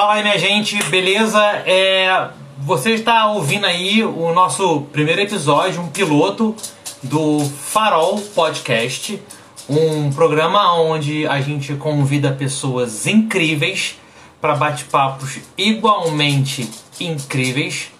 [0.00, 1.38] Fala aí, minha gente, beleza?
[1.66, 6.56] É, você está ouvindo aí o nosso primeiro episódio, um piloto
[7.02, 9.22] do Farol Podcast,
[9.68, 13.98] um programa onde a gente convida pessoas incríveis
[14.40, 16.66] para bate-papos igualmente
[16.98, 17.92] incríveis.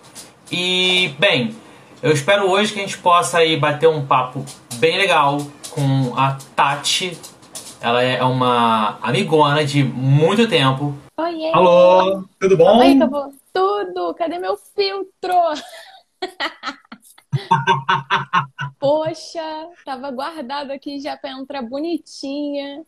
[0.51, 1.55] E, bem,
[2.03, 4.43] eu espero hoje que a gente possa aí bater um papo
[4.77, 7.19] bem legal com a Tati.
[7.79, 10.96] Ela é uma amigona de muito tempo.
[11.21, 11.52] Oiê!
[11.52, 12.79] Alô, tudo bom?
[12.79, 13.30] Oi, acabou.
[13.52, 14.15] Tudo!
[14.15, 15.34] Cadê meu filtro?
[18.80, 22.84] Poxa, tava guardado aqui já pra entrar bonitinha.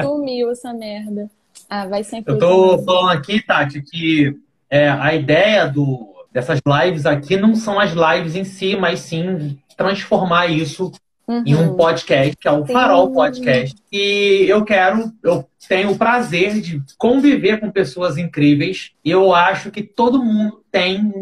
[0.00, 1.28] Sumiu essa merda.
[1.68, 2.32] Ah, vai sempre.
[2.32, 4.38] Eu tô falando aqui, Tati, que
[4.70, 9.58] é, a ideia do, dessas lives aqui não são as lives em si, mas sim
[9.76, 10.92] transformar isso
[11.26, 11.42] uhum.
[11.46, 13.76] em um podcast, que é o Farol Podcast.
[13.90, 18.92] E eu quero, eu tenho o prazer de conviver com pessoas incríveis.
[19.04, 21.12] E eu acho que todo mundo tem,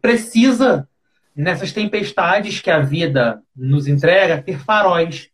[0.00, 0.88] precisa,
[1.34, 5.28] nessas tempestades que a vida nos entrega, ter faróis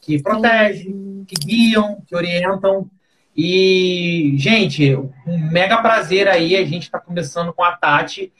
[0.00, 2.90] que protegem, que guiam, que orientam.
[3.36, 6.56] E, gente, um mega prazer aí.
[6.56, 8.32] A gente está começando com a Tati.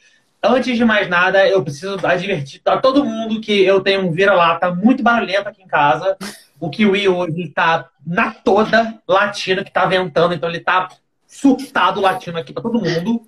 [0.45, 4.75] Antes de mais nada, eu preciso advertir a todo mundo que eu tenho um vira-lata
[4.75, 6.17] muito barulhento aqui em casa.
[6.59, 10.89] O Kiwi hoje está na toda latindo, que está ventando, então ele está
[11.25, 13.25] surtado latindo aqui para todo mundo.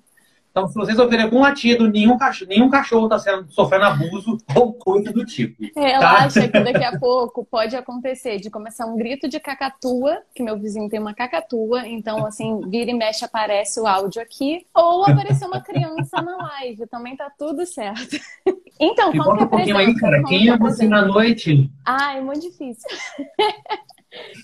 [0.56, 4.72] Então, se vocês ouvirem algum latido, nenhum cachorro, nenhum cachorro está sendo, sofrendo abuso ou
[4.72, 5.54] coisa do tipo.
[5.76, 6.48] Relaxa tá?
[6.48, 10.88] que daqui a pouco pode acontecer de começar um grito de cacatua, que meu vizinho
[10.88, 15.60] tem uma cacatua, então assim, vira e mexe aparece o áudio aqui, ou aparecer uma
[15.60, 18.16] criança na live, também tá tudo certo.
[18.78, 20.22] Então, como que é um pouquinho aí, cara.
[20.24, 21.70] Quem é você na noite?
[21.82, 22.86] Ah, é muito difícil.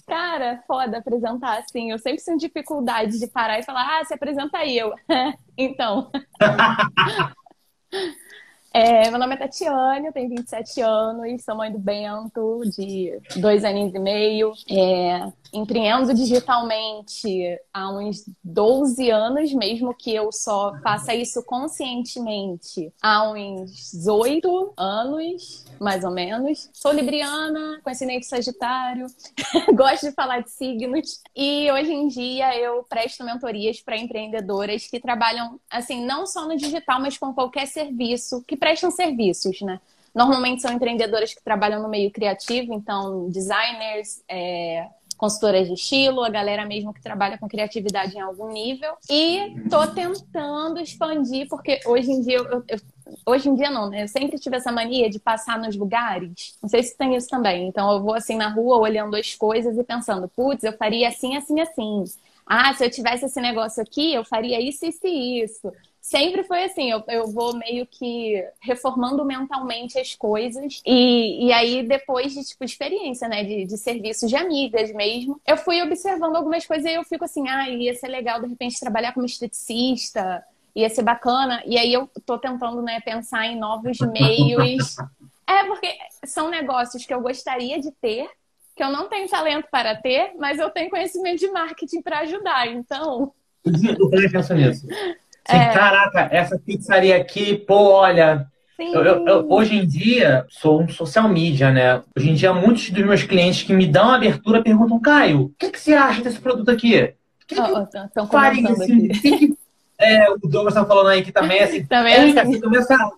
[0.07, 1.91] Cara, foda apresentar assim.
[1.91, 4.79] Eu sempre sinto dificuldade de parar e falar, ah, se apresenta aí.
[4.79, 4.93] Eu,
[5.57, 6.11] então.
[8.75, 13.65] É, meu nome é Tatiane, eu tenho 27 anos, sou mãe do Bento, de dois
[13.65, 14.53] aninhos e meio.
[14.71, 23.31] É, empreendo digitalmente há uns 12 anos, mesmo que eu só faça isso conscientemente há
[23.31, 26.71] uns 8 anos, mais ou menos.
[26.73, 29.07] Sou libriana, com ascendente sagitário,
[29.75, 31.21] gosto de falar de signos.
[31.37, 36.57] E hoje em dia eu presto mentorias para empreendedoras que trabalham, assim, não só no
[36.57, 39.81] digital, mas com qualquer serviço, que prestam serviços, né?
[40.15, 44.87] Normalmente são empreendedoras que trabalham no meio criativo, então designers, é,
[45.17, 48.93] consultoras de estilo, a galera mesmo que trabalha com criatividade em algum nível.
[49.11, 52.79] E tô tentando expandir, porque hoje em dia eu, eu
[53.27, 54.05] hoje em dia não, né?
[54.05, 56.57] Eu sempre tive essa mania de passar nos lugares.
[56.63, 57.67] Não sei se tem isso também.
[57.67, 61.37] Então eu vou assim na rua olhando as coisas e pensando, putz, eu faria assim,
[61.37, 62.05] assim, assim.
[62.47, 66.65] Ah, se eu tivesse esse negócio aqui, eu faria isso, isso e isso sempre foi
[66.65, 70.83] assim, eu, eu vou meio que reformando mentalmente as coisas.
[70.85, 75.57] E, e aí, depois de, tipo, experiência, né, de, de serviços de amigas mesmo, eu
[75.57, 79.15] fui observando algumas coisas e eu fico assim, ah, ia ser legal, de repente, trabalhar
[79.15, 81.63] como esteticista, ia ser bacana.
[81.65, 84.97] E aí eu tô tentando, né, pensar em novos meios.
[85.45, 85.89] É, porque
[86.25, 88.31] são negócios que eu gostaria de ter,
[88.75, 92.69] que eu não tenho talento para ter, mas eu tenho conhecimento de marketing para ajudar,
[92.69, 93.35] então...
[93.65, 94.87] Eu também penso nisso.
[95.49, 95.73] Assim, é.
[95.73, 98.47] Caraca, essa pizzaria aqui, pô, olha.
[98.79, 102.03] Eu, eu, eu, hoje em dia, sou um social media, né?
[102.17, 105.71] Hoje em dia, muitos dos meus clientes que me dão abertura perguntam, Caio, o que,
[105.71, 107.15] que você acha desse produto aqui?
[107.45, 109.09] O que, oh, que eu faria assim?
[109.23, 109.57] Que,
[110.05, 112.55] é, o Douglas está falando aí que também, assim, também é, assim.
[112.55, 113.11] você começa a,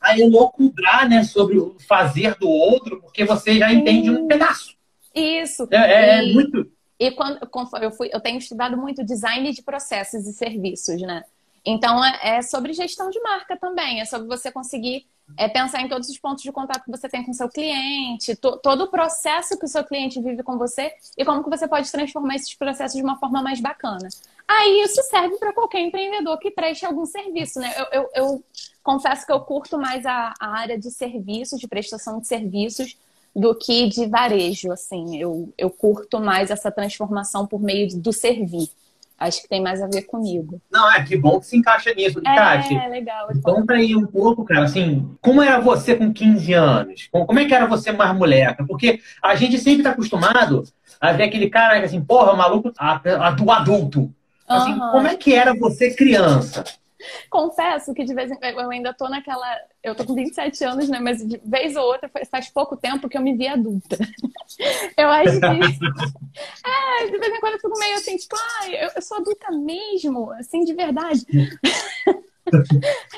[0.00, 3.78] a elocubrar, né, sobre o fazer do outro, porque você já Sim.
[3.78, 4.76] entende um pedaço.
[5.12, 5.66] Isso.
[5.70, 6.70] É, é, é muito...
[7.00, 7.40] E quando,
[7.80, 11.24] eu, fui, eu tenho estudado muito design de processos e serviços, né?
[11.70, 15.06] Então, é, é sobre gestão de marca também, é sobre você conseguir
[15.36, 18.34] é, pensar em todos os pontos de contato que você tem com o seu cliente,
[18.36, 21.68] to, todo o processo que o seu cliente vive com você e como que você
[21.68, 24.08] pode transformar esses processos de uma forma mais bacana.
[24.48, 27.70] Aí isso serve para qualquer empreendedor que preste algum serviço, né?
[27.76, 28.44] Eu, eu, eu
[28.82, 32.96] confesso que eu curto mais a, a, área de serviços, de prestação de serviços,
[33.36, 35.18] do que de varejo, assim.
[35.18, 38.70] Eu, eu curto mais essa transformação por meio do servir.
[39.18, 40.60] Acho que tem mais a ver comigo.
[40.70, 42.20] Não, é que bom que se encaixa nisso.
[42.20, 43.28] É, Tati, é legal.
[43.42, 47.08] Conta aí um pouco, cara, assim, como era você com 15 anos?
[47.10, 48.64] Como é que era você mais moleca?
[48.64, 50.62] Porque a gente sempre está acostumado
[51.00, 54.12] a ver aquele cara assim, porra, maluco, a, a, do adulto.
[54.46, 54.90] Assim, uhum.
[54.92, 56.62] como é que era você criança?
[57.30, 59.46] confesso que de vez em quando eu ainda tô naquela.
[59.82, 60.98] Eu tô com 27 anos, né?
[61.00, 63.96] Mas de vez ou outra faz pouco tempo que eu me vi adulta.
[64.96, 65.48] Eu acho que.
[66.64, 70.30] É, de vez em quando eu fico meio assim, tipo, ah, eu, sou adulta mesmo,
[70.32, 71.26] assim, de verdade.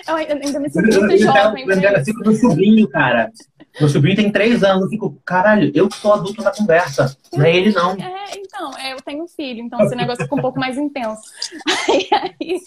[0.08, 1.66] Eu ainda me sinto muito jovem.
[1.68, 3.30] Eu com meu sobrinho, cara.
[3.78, 4.84] Meu sobrinho tem três anos.
[4.84, 7.14] Eu fico, caralho, eu sou adulto na conversa.
[7.32, 7.92] Não é ele, não.
[7.92, 11.22] É, então, é, eu tenho um filho, então esse negócio fica um pouco mais intenso.
[11.88, 12.60] Aí, aí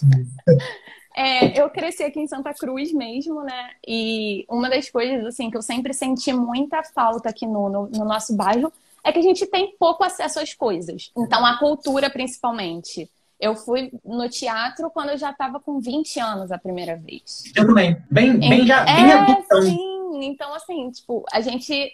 [1.16, 3.72] é, eu cresci aqui em Santa Cruz mesmo, né?
[3.88, 8.06] E uma das coisas, assim, que eu sempre senti muita falta aqui no, no, no
[8.06, 8.72] nosso bairro
[9.04, 11.12] é que a gente tem pouco acesso às coisas.
[11.16, 13.10] Então, a cultura, principalmente.
[13.40, 17.44] Eu fui no teatro quando eu já estava com 20 anos a primeira vez.
[17.54, 17.98] Eu também.
[18.10, 19.62] Bem, bem, já, bem é, adultão.
[19.64, 21.92] Sim, então assim, tipo, a gente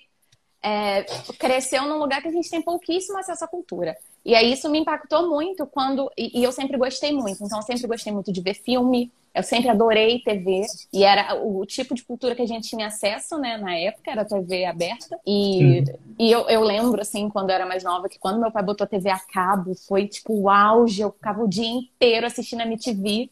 [0.61, 1.03] é,
[1.39, 3.97] cresceu num lugar que a gente tem pouquíssimo acesso à cultura.
[4.25, 6.09] E aí isso me impactou muito quando.
[6.17, 7.43] E, e eu sempre gostei muito.
[7.43, 11.65] Então, eu sempre gostei muito de ver filme, eu sempre adorei TV e era o,
[11.65, 15.17] tipo de cultura que a gente tinha acesso, né, na época, era TV aberta.
[15.25, 15.83] E,
[16.17, 18.87] e eu, eu, lembro, assim, quando eu era mais nova, que quando meu pai botou
[18.87, 23.29] TV a cabo, foi tipo o auge, eu ficava o dia inteiro assistindo a MTV.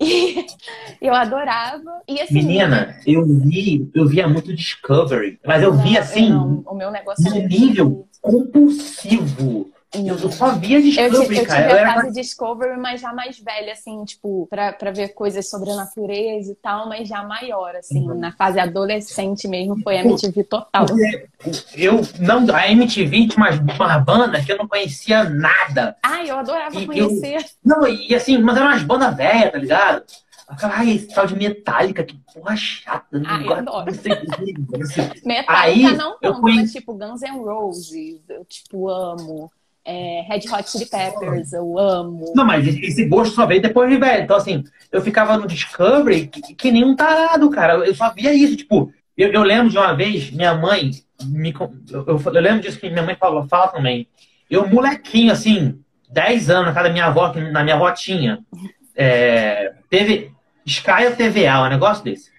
[0.00, 0.46] E
[1.02, 2.02] eu adorava.
[2.08, 6.74] E, assim, Menina, eu vi, eu via muito Discovery, mas eu vi assim, não, o
[6.74, 9.71] meu negócio no nível compulsivo.
[9.94, 11.62] Eu só via Discovery, eu, cara.
[11.64, 15.48] Eu tive a fase Discovery, mas já mais velha, assim, tipo, pra, pra ver coisas
[15.50, 18.18] sobre a natureza e tal, mas já maior, assim, uhum.
[18.18, 20.86] na fase adolescente mesmo, foi a MTV total.
[21.76, 25.94] Eu, não, a MTV tinha umas, umas bandas que eu não conhecia nada.
[26.02, 27.36] Ah, eu adorava e, conhecer.
[27.36, 30.04] Eu, não, e assim, mas eram umas bandas velhas, tá ligado?
[30.62, 33.22] Ai, esse tal de metálica, que porra chata.
[33.26, 33.92] Ah, eu adoro.
[35.24, 36.60] metálica Aí, não tanto, conheci...
[36.60, 39.50] mas tipo Guns N' Roses, eu tipo amo
[39.84, 42.32] é, Red Hot Chili Peppers, eu amo.
[42.34, 44.22] Não, mas esse gosto só veio depois de velho.
[44.22, 47.74] Então, assim, eu ficava no Discovery que, que nem um tarado, cara.
[47.74, 48.56] Eu só via isso.
[48.56, 50.90] Tipo, eu, eu lembro de uma vez, minha mãe,
[51.24, 51.52] me,
[51.90, 54.06] eu, eu, lembro disso que minha mãe fala, fala também.
[54.48, 55.80] Eu, molequinho, assim,
[56.10, 58.38] 10 anos na casa da minha avó, na minha avó tinha,
[58.94, 60.30] é, teve
[60.64, 62.30] Sky ou TVA, um negócio desse.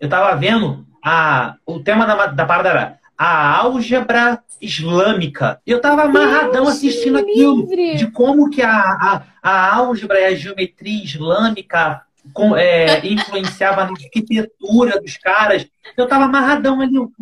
[0.00, 5.60] Eu tava vendo a, o tema da, da parada era a álgebra islâmica.
[5.66, 7.66] Eu tava amarradão Deus assistindo aquilo.
[7.66, 13.90] De como que a, a, a álgebra e a geometria islâmica com, é, influenciava na
[13.90, 15.66] arquitetura dos caras.
[15.96, 16.94] Eu tava amarradão ali.
[16.94, 17.12] Eu,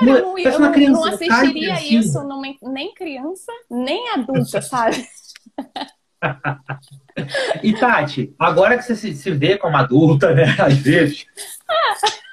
[0.00, 1.98] não, eu não, criança, não assistiria assim.
[1.98, 5.06] isso numa, nem criança, nem adulta, sabe?
[7.62, 10.54] e Tati, agora que você se, se vê como adulta, né?
[10.58, 11.26] Às vezes.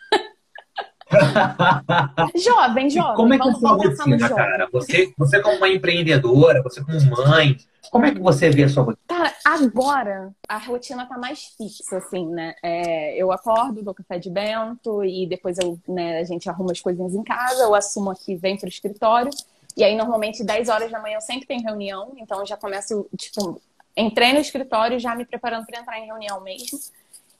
[2.35, 3.15] jovem, jovem.
[3.15, 4.69] Como é que é a sua rotina, cara?
[4.71, 7.57] Você, você como uma empreendedora, você como mãe,
[7.89, 9.03] como é que você vê a sua rotina?
[9.07, 12.53] Cara, agora a rotina tá mais fixa, assim, né?
[12.61, 16.81] É, eu acordo, dou café de bento e depois eu, né, a gente arruma as
[16.81, 19.31] coisinhas em casa, eu assumo aqui, vem pro escritório.
[19.75, 23.07] E aí, normalmente, 10 horas da manhã eu sempre tenho reunião, então eu já começo,
[23.15, 23.61] tipo,
[23.95, 26.79] entrei no escritório já me preparando para entrar em reunião mesmo.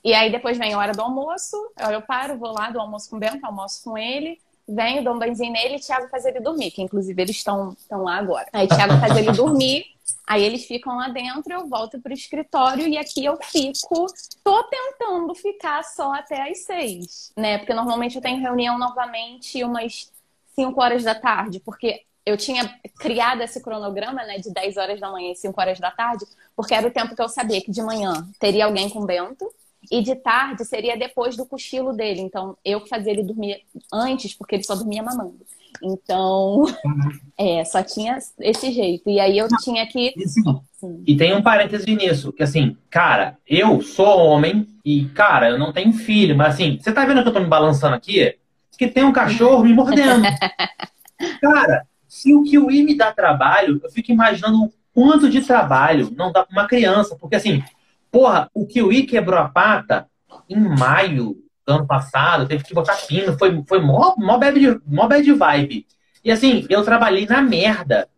[0.04, 1.56] E aí depois vem a hora do almoço,
[1.90, 5.18] eu paro, vou lá, dou almoço com o Bento, almoço com ele, venho, dou um
[5.18, 8.46] banhozinho nele e Thiago faz ele dormir, que inclusive eles estão lá agora.
[8.52, 9.84] Aí Thiago faz ele dormir,
[10.26, 14.06] aí eles ficam lá dentro, eu volto pro escritório e aqui eu fico.
[14.44, 17.58] Tô tentando ficar só até às seis, né?
[17.58, 20.12] Porque normalmente eu tenho reunião novamente umas
[20.54, 25.10] 5 horas da tarde, porque eu tinha criado esse cronograma, né, de 10 horas da
[25.10, 27.80] manhã e 5 horas da tarde, porque era o tempo que eu sabia que de
[27.80, 29.50] manhã teria alguém com Bento,
[29.90, 32.20] e de tarde seria depois do cochilo dele.
[32.20, 35.38] Então, eu fazia ele dormir antes, porque ele só dormia mamando.
[35.82, 36.64] Então,
[37.36, 39.08] é, só tinha esse jeito.
[39.08, 40.14] E aí eu Não, tinha que.
[40.26, 41.02] Sim.
[41.06, 45.72] E tem um parêntese nisso, que assim, cara, eu sou homem e, cara, eu não
[45.72, 48.36] tenho filho, mas assim, você tá vendo que eu tô me balançando aqui?
[48.76, 50.22] Que tem um cachorro me mordendo.
[51.42, 56.30] cara, se o Kiwi me dá trabalho, eu fico imaginando o quanto de trabalho não
[56.30, 57.16] dá pra uma criança.
[57.16, 57.62] Porque assim,
[58.10, 60.08] Porra, o Kiwi quebrou a pata
[60.48, 61.36] em maio
[61.66, 65.86] do ano passado, teve que botar pino, foi, foi mó, mó, bad, mó bad vibe.
[66.24, 68.08] E assim, eu trabalhei na merda.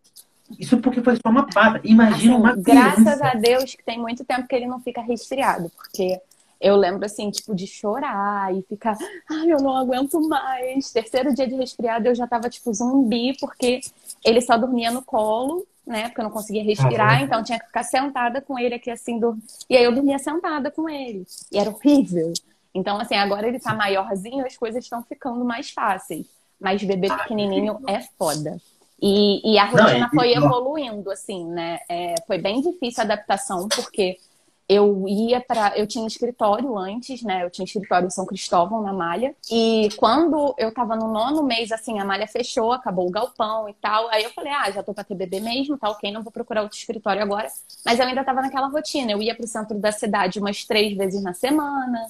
[0.59, 1.81] Isso porque foi só uma pata.
[1.83, 3.01] Imagina assim, uma criança.
[3.01, 6.19] Graças a Deus que tem muito tempo que ele não fica resfriado, porque
[6.59, 8.97] eu lembro assim, tipo, de chorar e ficar,
[9.29, 10.91] ai, eu não aguento mais.
[10.91, 13.81] Terceiro dia de resfriado eu já tava tipo zumbi, porque
[14.23, 16.07] ele só dormia no colo né?
[16.07, 19.19] Porque eu não conseguia respirar, ah, então tinha que ficar sentada com ele aqui assim.
[19.19, 19.37] Do...
[19.69, 21.25] E aí eu dormia sentada com ele.
[21.51, 22.33] E era horrível.
[22.73, 26.25] Então, assim, agora ele tá maiorzinho, as coisas estão ficando mais fáceis.
[26.59, 28.57] Mas bebê ah, pequenininho é foda.
[29.01, 31.79] E, e a rotina não, foi evoluindo, assim, né?
[31.89, 34.19] É, foi bem difícil a adaptação, porque
[34.71, 35.77] eu ia para.
[35.77, 37.43] Eu tinha um escritório antes, né?
[37.43, 39.35] Eu tinha um escritório em São Cristóvão, na Malha.
[39.51, 43.73] E quando eu tava no nono mês, assim, a Malha fechou, acabou o galpão e
[43.73, 44.07] tal.
[44.09, 46.61] Aí eu falei, ah, já tô pra ter bebê mesmo, tá ok, não vou procurar
[46.61, 47.49] outro escritório agora.
[47.85, 49.11] Mas eu ainda tava naquela rotina.
[49.11, 52.07] Eu ia pro centro da cidade umas três vezes na semana.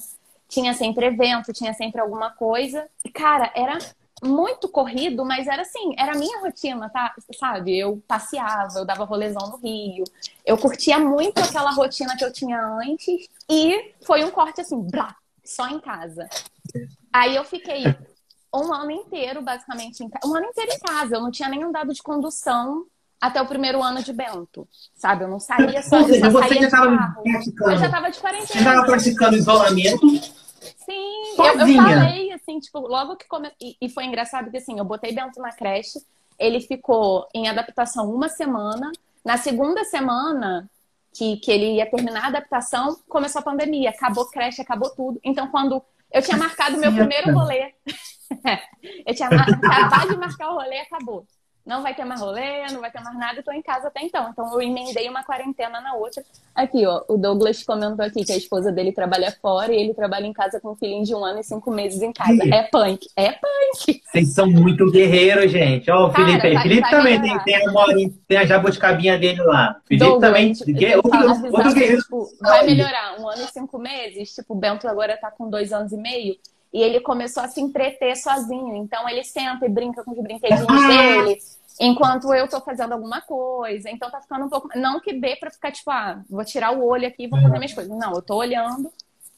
[0.48, 2.88] Tinha sempre evento, tinha sempre alguma coisa.
[3.04, 3.76] E, cara, era
[4.22, 7.12] muito corrido, mas era assim, era a minha rotina, tá?
[7.38, 7.76] Sabe?
[7.76, 10.04] Eu passeava, eu dava rolezão no Rio.
[10.46, 13.28] Eu curtia muito aquela rotina que eu tinha antes.
[13.50, 16.28] E foi um corte assim, blá, só em casa.
[17.12, 17.84] Aí eu fiquei
[18.54, 20.26] um ano inteiro, basicamente, em casa.
[20.26, 21.16] Um ano inteiro em casa.
[21.16, 22.86] Eu não tinha nem andado de condução
[23.20, 24.68] até o primeiro ano de Bento.
[24.94, 25.24] Sabe?
[25.24, 25.98] Eu não saía só.
[25.98, 27.70] Ou seja, você já estava praticando.
[27.72, 28.46] Eu já estava de quarentena.
[28.46, 30.41] Você estava praticando isolamento
[30.76, 33.50] Sim, eu, eu, falei, assim, tipo, logo que come...
[33.60, 36.00] E, e, foi engraçado que, assim, eu botei Bento na creche,
[36.38, 38.90] ele ficou em adaptação uma semana.
[39.24, 40.68] Na segunda semana
[41.12, 45.20] que, que ele ia terminar a adaptação, começou a pandemia, acabou creche, acabou tudo.
[45.24, 47.74] Então, quando eu tinha marcado meu primeiro rolê,
[49.06, 51.26] eu tinha acabado de marcar o rolê, acabou
[51.64, 54.02] não vai ter mais rolê, não vai ter mais nada, eu tô em casa até
[54.02, 54.28] então.
[54.30, 56.22] Então eu emendei uma quarentena na outra.
[56.54, 60.26] Aqui, ó, o Douglas comentou aqui que a esposa dele trabalha fora e ele trabalha
[60.26, 62.42] em casa com um filhinho de um ano e cinco meses em casa.
[62.52, 64.02] É punk, é punk.
[64.04, 65.90] Vocês são muito guerreiros, gente.
[65.90, 66.58] Ó, o Felipe aí.
[66.58, 67.60] Felipe também tem, tem, a
[68.26, 69.80] tem a jabuticabinha dele lá.
[69.86, 70.96] Felipe Douglas, também.
[70.96, 72.02] Outro, outro guerreiro.
[72.02, 73.20] Tipo, vai melhorar.
[73.20, 74.34] Um ano e cinco meses.
[74.34, 76.36] Tipo, o Bento agora tá com dois anos e meio.
[76.72, 78.74] E ele começou a se entreter sozinho.
[78.76, 80.88] Então ele senta e brinca com os brinquedinhos ah!
[80.88, 81.38] dele,
[81.78, 83.90] enquanto eu tô fazendo alguma coisa.
[83.90, 84.68] Então tá ficando um pouco.
[84.74, 87.58] Não que dê pra ficar, tipo, ah, vou tirar o olho aqui e vou fazer
[87.58, 87.96] minhas coisas.
[87.96, 88.90] Não, eu tô olhando.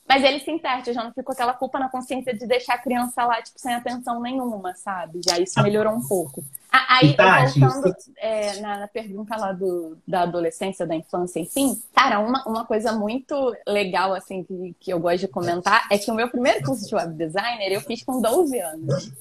[0.06, 3.24] Mas ele se interte, já não fico aquela culpa na consciência de deixar a criança
[3.24, 5.20] lá, tipo, sem atenção nenhuma, sabe?
[5.24, 6.44] Já isso melhorou um pouco.
[6.70, 12.64] Aí, voltando é, na, pergunta lá do, da adolescência, da infância, enfim, cara, uma, uma
[12.66, 16.62] coisa muito legal, assim, que, que eu gosto de comentar é que o meu primeiro
[16.64, 19.12] curso de web designer eu fiz com 12 anos.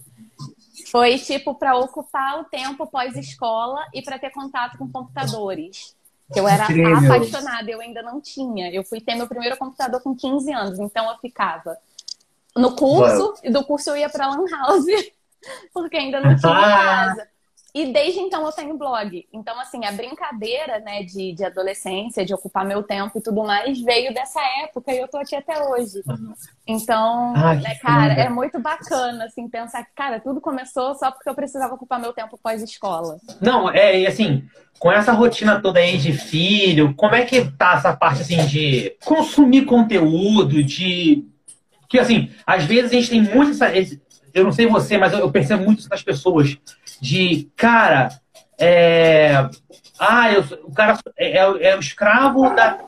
[0.91, 5.95] Foi, tipo, para ocupar o tempo pós-escola e para ter contato com computadores.
[6.35, 7.13] Eu era Incrível.
[7.13, 8.71] apaixonada, eu ainda não tinha.
[8.71, 11.77] Eu fui ter meu primeiro computador com 15 anos, então eu ficava
[12.55, 14.85] no curso, e do curso eu ia para Lan House,
[15.73, 17.07] porque ainda não tinha ah.
[17.15, 17.32] casa.
[17.73, 19.27] E desde então eu tenho blog.
[19.33, 23.81] Então, assim, a brincadeira, né, de, de adolescência, de ocupar meu tempo e tudo mais,
[23.81, 26.03] veio dessa época e eu tô aqui até hoje.
[26.67, 31.27] Então, Ai, né, cara, é muito bacana, assim, pensar que, cara, tudo começou só porque
[31.27, 33.17] eu precisava ocupar meu tempo pós-escola.
[33.41, 34.43] Não, é, e assim,
[34.77, 38.95] com essa rotina toda aí de filho, como é que tá essa parte, assim, de
[39.03, 41.25] consumir conteúdo, de...
[41.89, 43.67] Que, assim, às vezes a gente tem muito essa...
[44.31, 46.57] Eu não sei você, mas eu percebo muito isso nas pessoas
[47.03, 48.17] de, cara,
[48.57, 49.33] é,
[49.99, 52.79] ah, eu, o cara é, é, é o escravo da,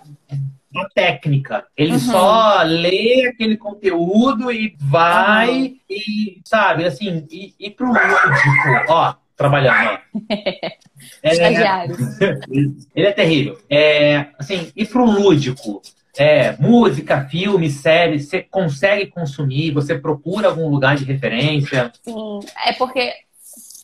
[0.72, 1.66] da técnica.
[1.76, 2.00] Ele uhum.
[2.00, 5.78] só lê aquele conteúdo e vai uhum.
[5.90, 10.20] e, sabe, assim, e, e pro lúdico, ó, trabalhando, ó.
[11.22, 11.36] É,
[12.96, 13.60] ele é terrível.
[13.70, 15.82] É, assim, e pro lúdico?
[16.18, 19.72] É, música, filme, série, você consegue consumir?
[19.72, 21.92] Você procura algum lugar de referência?
[22.02, 23.14] Sim, é porque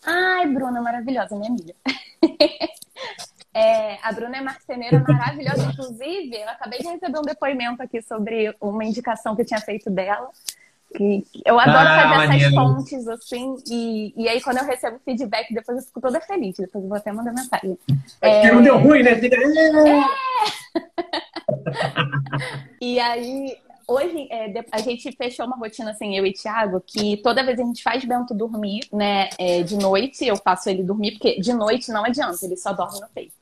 [0.06, 1.76] Ai, Bruna, maravilhosa, minha amiga.
[3.54, 5.72] É, a Bruna é marceneira maravilhosa.
[5.72, 9.90] Inclusive, eu acabei de receber um depoimento aqui sobre uma indicação que eu tinha feito
[9.90, 10.30] dela.
[10.96, 12.46] Que eu adoro ah, fazer maneiro.
[12.46, 16.56] essas pontes, assim, e, e aí quando eu recebo feedback, depois eu fico toda feliz.
[16.58, 17.78] Depois eu vou até mandar mensagem.
[18.22, 18.52] É, é...
[18.54, 19.16] não deu ruim, né?
[19.16, 19.36] Fica...
[19.36, 20.04] É...
[22.82, 23.58] e aí,
[23.92, 27.64] hoje é, a gente fechou uma rotina assim, eu e Thiago, que toda vez a
[27.64, 29.30] gente faz Bento dormir, né?
[29.38, 33.00] É, de noite, eu faço ele dormir, porque de noite não adianta, ele só dorme
[33.00, 33.34] no peito.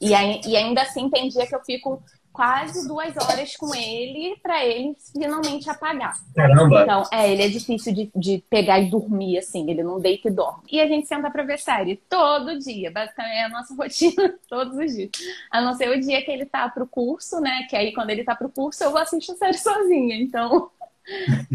[0.00, 4.36] E, aí, e ainda assim tem dia que eu fico quase duas horas com ele
[4.42, 6.16] para ele finalmente apagar.
[6.34, 6.82] Caramba!
[6.82, 10.30] Então, é, ele é difícil de, de pegar e dormir, assim, ele não deita e
[10.30, 10.62] dorme.
[10.70, 14.76] E a gente senta pra ver série todo dia, basicamente é a nossa rotina todos
[14.76, 15.10] os dias.
[15.50, 17.66] A não ser o dia que ele tá pro curso, né?
[17.68, 20.16] Que aí quando ele tá pro curso eu vou assistir a série sozinha.
[20.16, 20.70] Então,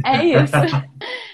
[0.05, 0.55] é isso.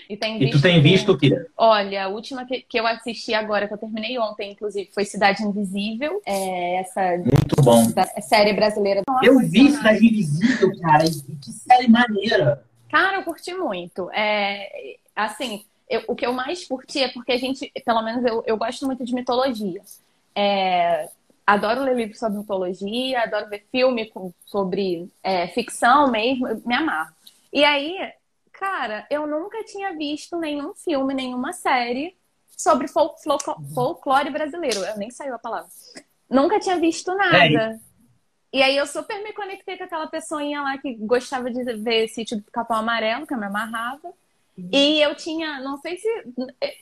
[0.10, 1.46] E, tem visto, e tu tem visto o quê?
[1.58, 5.44] Olha, a última que, que eu assisti agora, que eu terminei ontem, inclusive, foi Cidade
[5.44, 6.22] Invisível.
[6.26, 7.84] É essa Muito bom.
[8.22, 9.02] série brasileira.
[9.24, 11.06] Eu vi Cidade Invisível, cara.
[11.06, 12.64] Que série maneira.
[12.90, 14.12] Cara, eu curti muito.
[14.12, 18.44] É, assim, eu, o que eu mais curti é porque a gente, pelo menos eu,
[18.46, 19.82] eu gosto muito de mitologia.
[20.36, 21.10] É,
[21.46, 27.14] adoro ler livros sobre mitologia, adoro ver filme com, sobre é, ficção mesmo, me amarro.
[27.54, 27.96] E aí,
[28.52, 32.18] cara, eu nunca tinha visto nenhum filme, nenhuma série
[32.58, 33.16] sobre fol
[33.74, 34.80] folclore brasileiro.
[34.80, 35.70] Eu nem saiu a palavra.
[36.30, 37.80] Nunca tinha visto nada.
[38.52, 42.38] E aí eu super me conectei com aquela pessoinha lá que gostava de ver Sítio
[42.38, 44.08] do Capão Amarelo, que eu me amarrava.
[44.58, 44.70] Uhum.
[44.72, 46.08] E eu tinha, não sei se.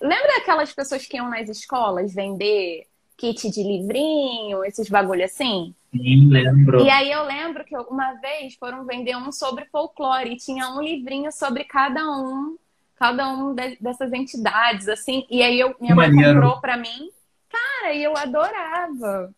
[0.01, 2.87] Lembra aquelas pessoas que iam nas escolas vender
[3.17, 5.73] kit de livrinho, esses bagulho assim?
[5.91, 6.81] Sim, lembro.
[6.81, 10.81] E aí eu lembro que uma vez foram vender um sobre folclore e tinha um
[10.81, 12.57] livrinho sobre cada um,
[12.95, 15.25] cada um de, dessas entidades, assim.
[15.29, 17.11] E aí eu, minha mãe comprou pra mim.
[17.49, 19.33] Cara, e eu adorava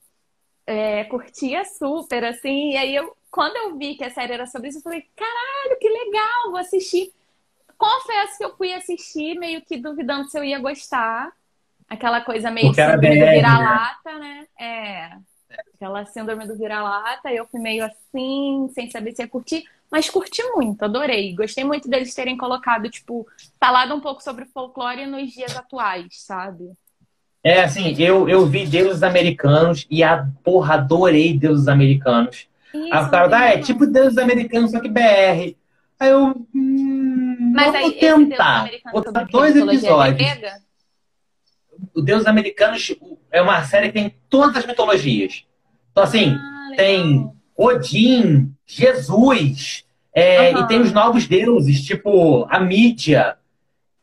[0.66, 2.72] é, curtia super, assim.
[2.72, 5.80] E aí, eu, quando eu vi que a série era sobre isso, eu falei: caralho,
[5.80, 7.12] que legal, vou assistir.
[7.78, 11.32] Confesso que eu fui assistir meio que duvidando se eu ia gostar.
[11.90, 14.20] Aquela coisa meio Porque do né?
[14.20, 14.48] né?
[14.60, 15.18] É.
[15.76, 17.32] Aquela síndrome do vira-lata.
[17.32, 19.64] Eu fui meio assim, sem saber se ia curtir.
[19.92, 21.36] Mas curti muito, adorei.
[21.36, 23.28] Gostei muito deles terem colocado, tipo,
[23.60, 26.72] falado um pouco sobre folclore nos dias atuais, sabe?
[27.44, 32.48] É, assim, eu, eu vi deuses americanos e a porra, adorei deuses americanos.
[32.74, 35.56] Isso, o cara, ah, é tipo deuses americanos, só que BR.
[36.00, 36.48] Aí eu.
[36.56, 38.70] Hum, Mas vamos aí, tentar.
[38.92, 40.30] Botar dois episódios.
[41.94, 42.96] O Deus Americanos
[43.32, 45.46] é uma série que tem todas as mitologias.
[45.92, 50.62] Então, assim, ah, tem Odin, Jesus, é, uhum.
[50.62, 53.38] e tem os novos deuses, tipo a mídia.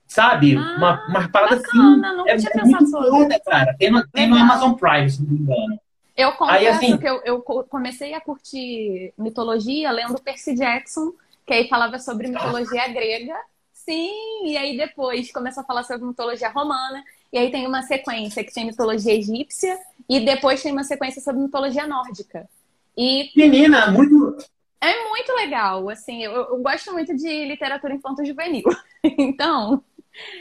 [0.07, 0.57] Sabe?
[0.57, 2.17] Ah, uma, uma parada bacana, assim.
[2.17, 3.77] Nunca é, tinha é pensado cara.
[3.79, 5.81] Tem no, tem no Amazon Prime, se não me engano.
[6.17, 11.13] Eu confesso aí, assim, que eu, eu, comecei a curtir mitologia lendo Percy Jackson,
[11.47, 13.37] que aí falava sobre mitologia grega.
[13.73, 17.03] Sim, e aí depois começou a falar sobre mitologia romana.
[17.33, 21.43] E aí tem uma sequência que tem mitologia egípcia e depois tem uma sequência sobre
[21.43, 22.49] mitologia nórdica.
[22.97, 24.37] E menina, muito
[24.81, 28.65] é muito legal, assim, eu, eu gosto muito de literatura infanto-juvenil.
[29.05, 29.85] então,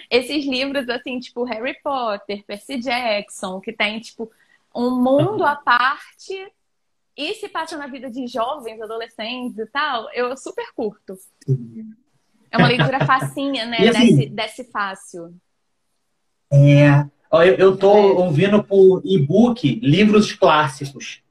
[0.09, 4.31] esses livros, assim, tipo Harry Potter, Percy Jackson, que tem, tipo,
[4.73, 6.33] um mundo à parte
[7.17, 11.17] e se passa na vida de jovens, adolescentes e tal, eu super curto.
[12.49, 13.89] É uma leitura facinha, né?
[13.89, 15.35] Assim, desce, desce fácil.
[16.51, 17.05] É.
[17.57, 17.85] Eu, é.
[17.85, 21.21] ouvindo por e-book livros clássicos.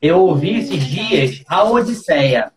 [0.00, 2.52] Eu ouvi esses dias a Odisseia.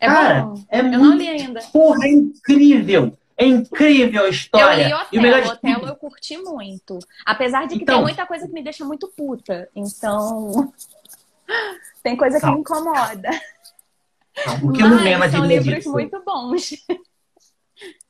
[0.00, 0.64] É Cara, bom.
[0.68, 0.98] é eu muito.
[0.98, 1.60] Não li ainda.
[1.72, 3.16] Porra, é incrível.
[3.36, 4.82] É incrível a história.
[4.82, 6.98] Eu li Otelo, e o melhor Otelo eu curti muito.
[7.24, 9.68] Apesar de que então, tem muita coisa que me deixa muito puta.
[9.74, 10.72] Então,
[12.02, 13.30] tem coisa que me incomoda.
[14.62, 15.92] O que Mas não lembra de são livros disso?
[15.92, 16.70] muito bons.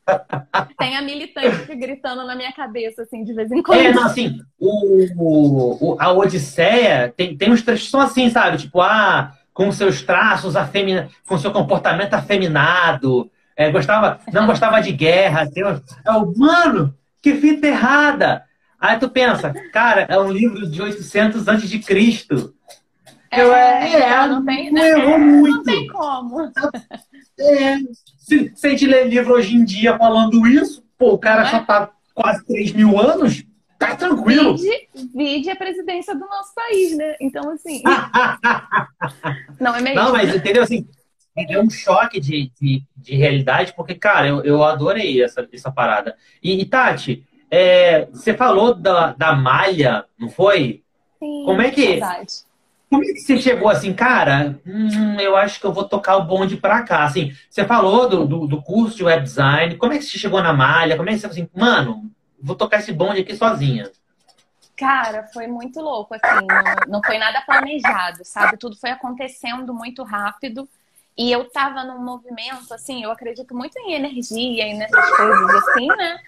[0.81, 3.79] tem a militante gritando na minha cabeça, assim, de vez em quando.
[3.79, 8.57] É, não, assim, o, o, a Odisseia tem, tem uns trechos que são assim, sabe?
[8.57, 14.91] Tipo, ah, com seus traços afemina, com seu comportamento afeminado, é, gostava, não gostava de
[14.91, 15.49] guerra.
[15.51, 18.43] Tem, é o mano, que fita errada.
[18.81, 22.55] Aí tu pensa, cara, é um livro de 800 antes de Cristo.
[23.31, 25.57] É, eu, é, é, não tem, não, errou muito.
[25.57, 26.51] Não tem como.
[27.41, 27.79] É,
[28.19, 31.51] se, se a gente ler livro hoje em dia falando isso, pô, o cara é?
[31.51, 33.45] já tá quase 3 mil anos,
[33.79, 34.57] tá tranquilo.
[34.57, 37.17] Vide, vide a presidência do nosso país, né?
[37.21, 37.83] Então, assim.
[39.59, 40.01] não, é mesmo.
[40.01, 40.87] Não, mas entendeu assim?
[41.37, 46.15] é um choque de, de, de, realidade, porque, cara, eu, eu adorei essa, essa parada.
[46.43, 50.83] E, e Tati, é, você falou da, da malha, não foi?
[51.19, 52.33] Sim, como é que verdade.
[52.91, 54.61] Como é que você chegou assim, cara?
[54.67, 57.05] Hum, eu acho que eu vou tocar o bonde pra cá.
[57.05, 59.77] Assim, você falou do, do, do, curso de web design.
[59.77, 60.97] Como é que você chegou na malha?
[60.97, 62.11] Como é que você assim, mano,
[62.43, 63.89] vou tocar esse bonde aqui sozinha?
[64.77, 68.57] Cara, foi muito louco, assim, não, não foi nada planejado, sabe?
[68.57, 70.69] Tudo foi acontecendo muito rápido.
[71.17, 75.87] E eu tava num movimento, assim, eu acredito muito em energia e nessas coisas assim,
[75.87, 76.19] né?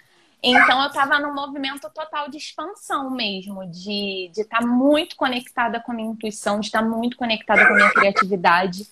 [0.43, 5.93] Então eu tava num movimento total de expansão mesmo, de estar tá muito conectada com
[5.93, 8.85] a minha intuição, de estar tá muito conectada com a minha criatividade.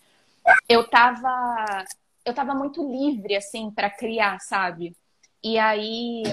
[0.70, 1.86] Eu tava
[2.24, 4.96] eu tava muito livre assim para criar, sabe?
[5.44, 6.24] E aí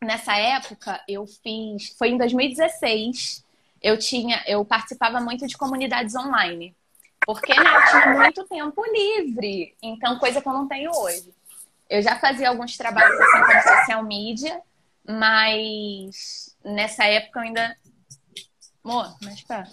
[0.00, 3.44] nessa época eu fiz, foi em 2016,
[3.82, 6.74] eu tinha, eu participava muito de comunidades online.
[7.26, 11.34] Porque né, eu tinha muito tempo livre, então coisa que eu não tenho hoje.
[11.88, 14.60] Eu já fazia alguns trabalhos assim como social media,
[15.06, 17.76] mas nessa época eu ainda.
[18.84, 19.68] Amor, mas pá.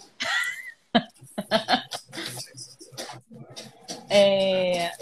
[4.08, 4.92] é...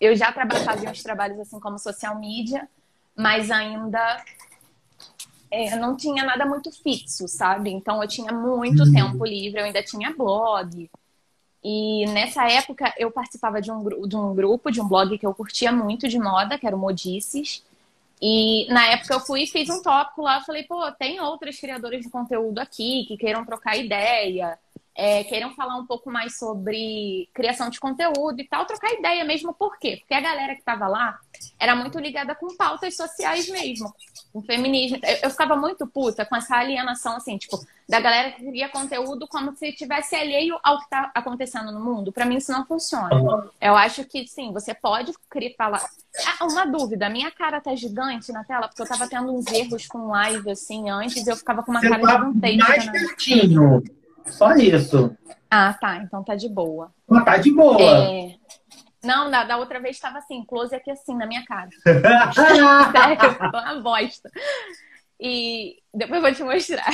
[0.00, 2.66] Eu já fazia uns trabalhos assim como social media,
[3.14, 4.24] mas ainda
[5.50, 7.70] é, não tinha nada muito fixo, sabe?
[7.70, 8.92] Então eu tinha muito uhum.
[8.92, 10.90] tempo livre, eu ainda tinha blog,
[11.64, 15.34] e nessa época eu participava de um, de um grupo, de um blog que eu
[15.34, 17.62] curtia muito de moda, que era o Modices.
[18.20, 22.00] E na época eu fui e fiz um tópico lá, falei, pô, tem outras criadoras
[22.00, 24.58] de conteúdo aqui que queiram trocar ideia.
[24.94, 29.54] É, queiram falar um pouco mais sobre criação de conteúdo e tal, trocar ideia mesmo.
[29.54, 29.98] Por quê?
[30.00, 31.18] Porque a galera que estava lá
[31.58, 33.92] era muito ligada com pautas sociais mesmo,
[34.32, 34.98] com feminismo.
[35.02, 39.26] Eu, eu, ficava muito puta com essa alienação, assim, tipo, da galera que cria conteúdo
[39.26, 42.12] como se estivesse alheio ao que está acontecendo no mundo.
[42.12, 43.10] Para mim, isso não funciona.
[43.60, 45.88] Eu acho que, sim, você pode criar, falar.
[46.38, 49.86] Ah, uma dúvida, minha cara tá gigante na tela, porque eu tava tendo uns erros
[49.86, 52.68] com live, assim, antes, eu ficava com uma você cara tá gigantesca.
[52.68, 53.82] Mais pertinho.
[54.26, 55.16] Só isso.
[55.50, 55.98] Ah, tá.
[55.98, 56.92] Então tá de boa.
[57.10, 57.80] Ah, tá de boa.
[57.80, 58.34] É...
[59.02, 61.68] Não, da, da outra vez estava assim, close aqui assim, na minha cara.
[62.32, 62.64] Sério,
[63.52, 64.30] uma bosta.
[65.20, 66.90] E depois eu vou te mostrar.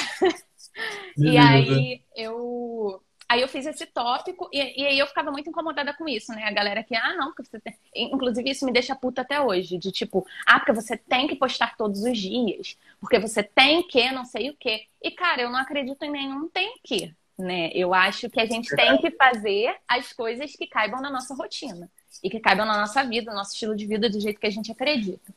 [1.17, 5.93] e aí eu Aí eu fiz esse tópico e, e, aí eu ficava muito incomodada
[5.93, 6.45] com isso, né?
[6.45, 7.77] A galera que, ah, não, porque você tem.
[7.95, 11.77] Inclusive, isso me deixa puta até hoje, de tipo, ah, porque você tem que postar
[11.77, 14.87] todos os dias, porque você tem que não sei o quê.
[15.03, 17.71] E, cara, eu não acredito em nenhum tem que, né?
[17.73, 21.91] Eu acho que a gente tem que fazer as coisas que caibam na nossa rotina
[22.23, 24.51] e que caibam na nossa vida, no nosso estilo de vida, do jeito que a
[24.51, 25.33] gente acredita.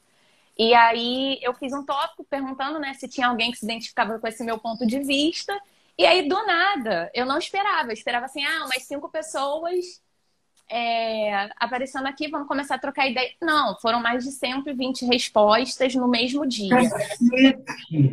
[0.58, 4.28] E aí eu fiz um tópico perguntando, né, se tinha alguém que se identificava com
[4.28, 5.58] esse meu ponto de vista.
[5.98, 7.90] E aí, do nada, eu não esperava.
[7.90, 10.02] Eu esperava assim, ah, umas cinco pessoas
[10.72, 13.30] é, aparecendo aqui, vamos começar a trocar ideia.
[13.42, 16.78] Não, foram mais de 120 respostas no mesmo dia.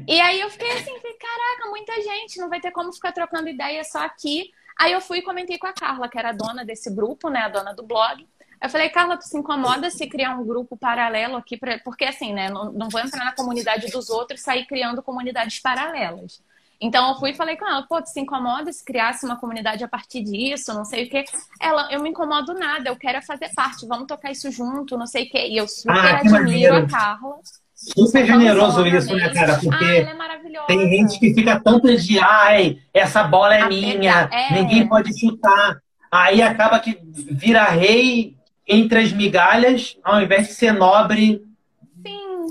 [0.08, 3.84] e aí eu fiquei assim, caraca, muita gente, não vai ter como ficar trocando ideia
[3.84, 4.50] só aqui.
[4.76, 7.40] Aí eu fui e comentei com a Carla, que era a dona desse grupo, né,
[7.40, 8.26] a dona do blog.
[8.60, 11.56] Eu falei, Carla, tu se incomoda se criar um grupo paralelo aqui?
[11.56, 11.78] Pra...
[11.78, 15.60] Porque assim, né, não, não vou entrar na comunidade dos outros e sair criando comunidades
[15.60, 16.42] paralelas.
[16.80, 19.82] Então eu fui e falei com ela, pô, tu se incomoda se criasse uma comunidade
[19.82, 21.24] a partir disso, não sei o quê.
[21.60, 25.24] Ela, eu me incomodo nada, eu quero fazer parte, vamos tocar isso junto, não sei
[25.24, 25.48] o quê.
[25.48, 27.36] E eu super ah, admiro a Carla.
[27.74, 29.58] Super generoso isso, né, cara?
[29.58, 34.28] Porque ah, é tem gente que fica tanto de, ai, essa bola é a minha,
[34.32, 34.54] é...
[34.54, 35.80] ninguém pode chutar.
[36.10, 38.36] Aí acaba que vira rei
[38.66, 41.42] entre as migalhas, ao invés de ser nobre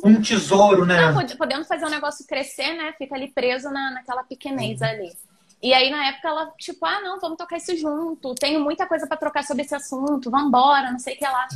[0.08, 1.12] um tesouro, né?
[1.12, 2.93] Não, podendo fazer o negócio crescer, né?
[2.98, 4.88] Fica ali preso na, naquela pequenez uhum.
[4.88, 5.12] ali.
[5.62, 8.36] E aí, na época, ela, tipo, ah, não, vamos tocar isso junto.
[8.36, 10.30] Tenho muita coisa para trocar sobre esse assunto.
[10.30, 11.48] Vambora, não sei o que lá.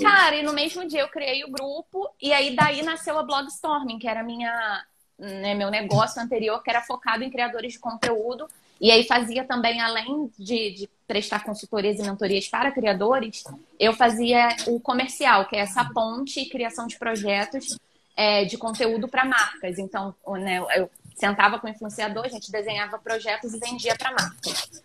[0.00, 2.08] Cara, e no mesmo dia eu criei o grupo.
[2.22, 4.84] E aí, daí nasceu a Blogstorming, que era minha,
[5.18, 8.48] né, meu negócio anterior, que era focado em criadores de conteúdo.
[8.80, 13.42] E aí fazia também, além de, de, prestar consultorias e mentorias para criadores,
[13.80, 17.76] eu fazia o comercial, que é essa ponte e criação de projetos
[18.18, 19.78] é, de conteúdo para marcas.
[19.78, 24.82] Então, né, eu sentava com o influenciador, a gente desenhava projetos e vendia para marcas.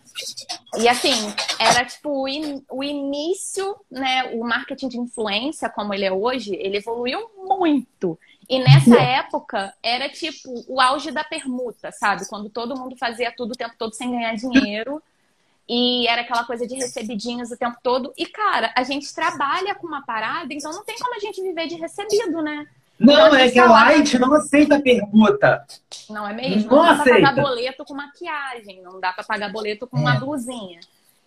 [0.77, 4.25] E assim, era tipo o, in, o início, né?
[4.35, 8.19] O marketing de influência, como ele é hoje, ele evoluiu muito.
[8.47, 12.27] E nessa época era tipo o auge da permuta, sabe?
[12.27, 15.01] Quando todo mundo fazia tudo o tempo todo sem ganhar dinheiro.
[15.67, 18.13] E era aquela coisa de recebidinhos o tempo todo.
[18.15, 21.67] E, cara, a gente trabalha com uma parada, então não tem como a gente viver
[21.67, 22.67] de recebido, né?
[23.03, 25.65] Não, é que a Light não aceita permuta.
[26.09, 26.69] Não é mesmo?
[26.69, 27.19] Não, não dá aceita.
[27.19, 30.01] pra pagar boleto com maquiagem, não dá pra pagar boleto com é.
[30.01, 30.79] uma blusinha.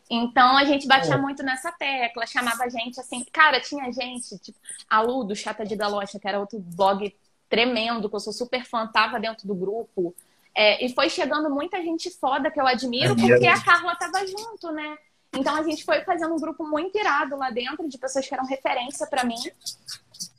[0.08, 1.18] Então a gente batia é.
[1.18, 3.24] muito nessa tecla, chamava a gente assim.
[3.32, 4.58] Cara, tinha gente, tipo,
[4.88, 7.14] a Lu do Chata de Galocha, que era outro blog
[7.48, 10.14] tremendo, que eu sou super fã, tava dentro do grupo.
[10.54, 14.26] É, e foi chegando muita gente foda que eu admiro, é porque a Carla tava
[14.26, 14.96] junto, né?
[15.34, 18.46] Então a gente foi fazendo um grupo muito irado lá dentro, de pessoas que eram
[18.46, 19.36] referência para mim.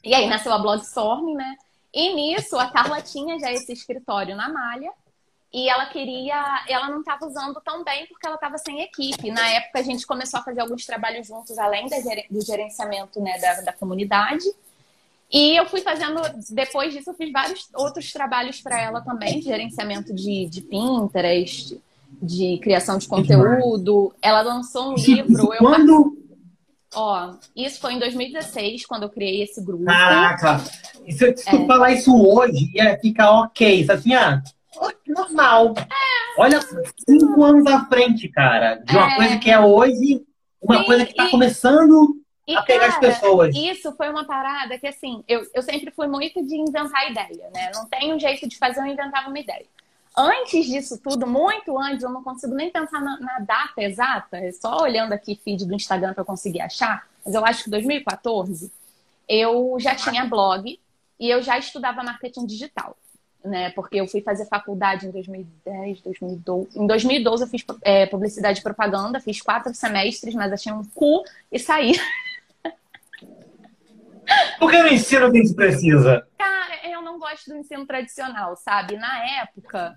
[0.07, 1.57] E aí nasceu a Blog Storm, né?
[1.93, 4.89] E nisso a Carla tinha já esse escritório na Malha
[5.53, 9.31] e ela queria, ela não estava usando tão bem porque ela estava sem equipe.
[9.31, 11.87] Na época a gente começou a fazer alguns trabalhos juntos além
[12.31, 14.45] do gerenciamento né, da, da comunidade.
[15.29, 19.45] E eu fui fazendo, depois disso, eu fiz vários outros trabalhos para ela também, de
[19.45, 21.81] gerenciamento de, de Pinterest,
[22.21, 24.13] de criação de conteúdo.
[24.21, 25.53] Ela lançou um livro.
[25.53, 26.17] Eu quando?
[26.93, 29.85] Ó, isso foi em 2016, quando eu criei esse grupo.
[29.85, 30.63] Caraca!
[31.05, 31.65] E se, se tu é.
[31.65, 33.81] falar isso hoje, ia ficar ok.
[33.81, 34.41] Isso assim, ah,
[35.07, 35.73] normal.
[35.77, 36.41] É.
[36.41, 36.59] Olha,
[37.07, 38.75] cinco anos à frente, cara.
[38.75, 39.15] De uma é.
[39.15, 40.23] coisa que é hoje,
[40.61, 41.31] uma Sim, coisa que tá e...
[41.31, 42.15] começando
[42.47, 43.55] e, a pegar cara, as pessoas.
[43.55, 47.71] Isso foi uma parada que, assim, eu, eu sempre fui muito de inventar ideia, né?
[47.73, 49.65] Não tem um jeito de fazer, eu inventava uma ideia.
[50.17, 54.51] Antes disso tudo, muito antes, eu não consigo nem pensar na, na data exata, é
[54.51, 58.71] só olhando aqui feed do Instagram para eu conseguir achar, mas eu acho que 2014
[59.29, 60.79] eu já tinha blog
[61.19, 62.97] e eu já estudava marketing digital.
[63.45, 66.79] Né, porque eu fui fazer faculdade em 2010, 2012.
[66.79, 71.23] Em 2012 eu fiz é, publicidade e propaganda, fiz quatro semestres, mas achei um cu
[71.49, 71.93] e saí.
[74.59, 76.27] Por que no ensino que se precisa?
[76.37, 78.95] Cara, eu não gosto do ensino tradicional, sabe?
[78.97, 79.95] Na época,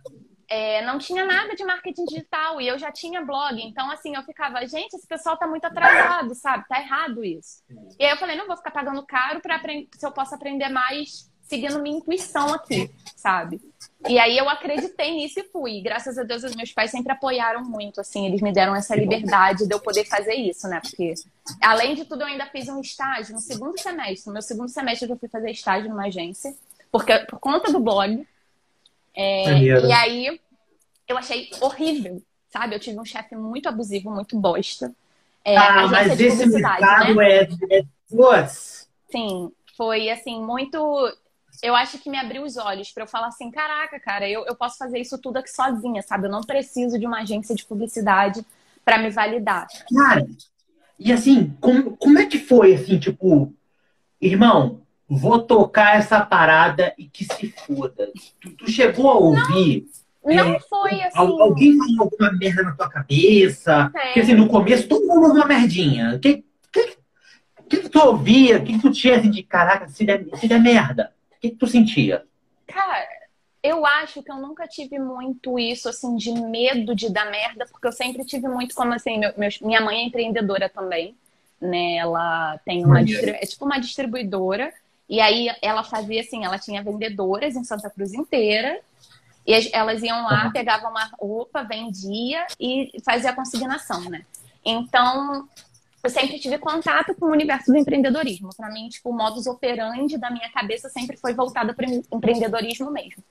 [0.48, 3.62] é, não tinha nada de marketing digital e eu já tinha blog.
[3.62, 6.66] Então, assim, eu ficava, gente, esse pessoal tá muito atrasado, sabe?
[6.68, 7.62] Tá errado isso.
[7.98, 11.29] E aí eu falei, não vou ficar pagando caro para se eu posso aprender mais
[11.50, 13.60] seguindo minha intuição aqui, sabe?
[14.08, 15.78] E aí eu acreditei nisso e fui.
[15.78, 18.94] E, graças a Deus, os meus pais sempre apoiaram muito, assim, eles me deram essa
[18.94, 20.80] liberdade de eu poder fazer isso, né?
[20.80, 21.12] Porque,
[21.60, 24.28] além de tudo, eu ainda fiz um estágio no segundo semestre.
[24.28, 26.54] No meu segundo semestre eu fui fazer estágio numa agência,
[26.92, 28.24] porque por conta do blog.
[29.12, 30.40] É, e aí
[31.08, 32.76] eu achei horrível, sabe?
[32.76, 34.92] Eu tive um chefe muito abusivo, muito bosta.
[35.44, 37.48] É, ah, mas esse mercado né?
[37.68, 37.84] é, é.
[39.10, 40.78] Sim, foi assim, muito.
[41.62, 44.54] Eu acho que me abriu os olhos para eu falar assim: caraca, cara, eu, eu
[44.54, 46.26] posso fazer isso tudo aqui sozinha, sabe?
[46.26, 48.44] Eu não preciso de uma agência de publicidade
[48.84, 49.66] para me validar.
[49.94, 50.26] Cara,
[50.98, 53.54] e assim, como, como é que foi, assim, tipo,
[54.20, 58.10] irmão, vou tocar essa parada e que se foda.
[58.40, 59.86] Tu, tu chegou a ouvir.
[60.24, 61.18] Não, não é, foi assim.
[61.18, 63.90] Alguém falou alguma merda na tua cabeça?
[63.94, 64.04] É.
[64.04, 66.16] Porque assim, no começo todo mundo ouviu uma merdinha.
[66.16, 66.96] O que, que,
[67.68, 68.58] que, que tu ouvia?
[68.58, 71.12] O que, que tu tinha assim de caraca, se der, se der merda?
[71.40, 72.22] O que, que tu sentia?
[72.66, 73.08] Cara,
[73.62, 77.86] eu acho que eu nunca tive muito isso, assim, de medo de dar merda, porque
[77.86, 81.16] eu sempre tive muito, como assim, meu, meu, minha mãe é empreendedora também,
[81.58, 81.96] né?
[81.96, 84.70] Ela tem uma, é tipo uma distribuidora.
[85.08, 88.78] E aí ela fazia assim, ela tinha vendedoras em Santa Cruz inteira.
[89.46, 90.52] E elas iam lá, uhum.
[90.52, 94.26] pegavam uma roupa, vendia e fazia a consignação, né?
[94.62, 95.48] Então,
[96.02, 98.50] eu sempre tive contato com o universo do empreendedorismo.
[98.56, 103.22] Para mim, tipo, o modus operandi da minha cabeça sempre foi voltado para empreendedorismo mesmo.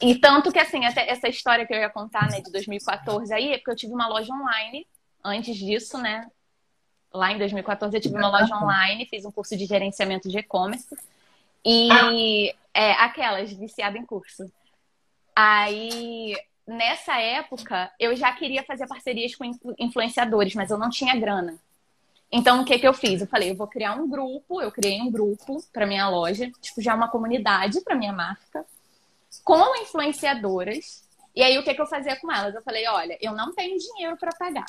[0.00, 3.58] E tanto que, assim, essa história que eu ia contar, né, de 2014 aí, é
[3.58, 4.86] porque eu tive uma loja online
[5.24, 6.28] antes disso, né?
[7.12, 10.96] Lá em 2014 eu tive uma loja online, fiz um curso de gerenciamento de e-commerce.
[11.64, 14.50] E é, aquelas, viciada em curso.
[15.34, 19.44] Aí, nessa época, eu já queria fazer parcerias com
[19.78, 21.56] influenciadores, mas eu não tinha grana.
[22.36, 23.20] Então, o que, que eu fiz?
[23.20, 24.60] Eu falei, eu vou criar um grupo.
[24.60, 28.66] Eu criei um grupo para minha loja, tipo, já uma comunidade para minha marca,
[29.44, 31.04] com influenciadoras.
[31.32, 32.52] E aí, o que, que eu fazia com elas?
[32.52, 34.66] Eu falei, olha, eu não tenho dinheiro para pagar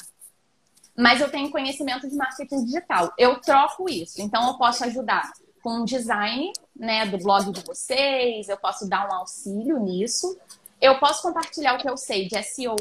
[0.98, 3.12] mas eu tenho conhecimento de marketing digital.
[3.18, 4.22] Eu troco isso.
[4.22, 5.30] Então, eu posso ajudar
[5.62, 10.38] com o design né, do blog de vocês, eu posso dar um auxílio nisso.
[10.80, 12.76] Eu posso compartilhar o que eu sei de SEO,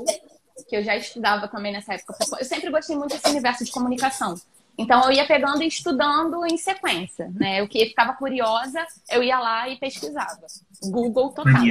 [0.68, 2.16] que eu já estudava também nessa época.
[2.38, 4.36] Eu sempre gostei muito desse universo de comunicação.
[4.76, 7.62] Então, eu ia pegando e estudando em sequência, né?
[7.62, 10.46] O que ficava curiosa, eu ia lá e pesquisava.
[10.82, 11.62] Google total.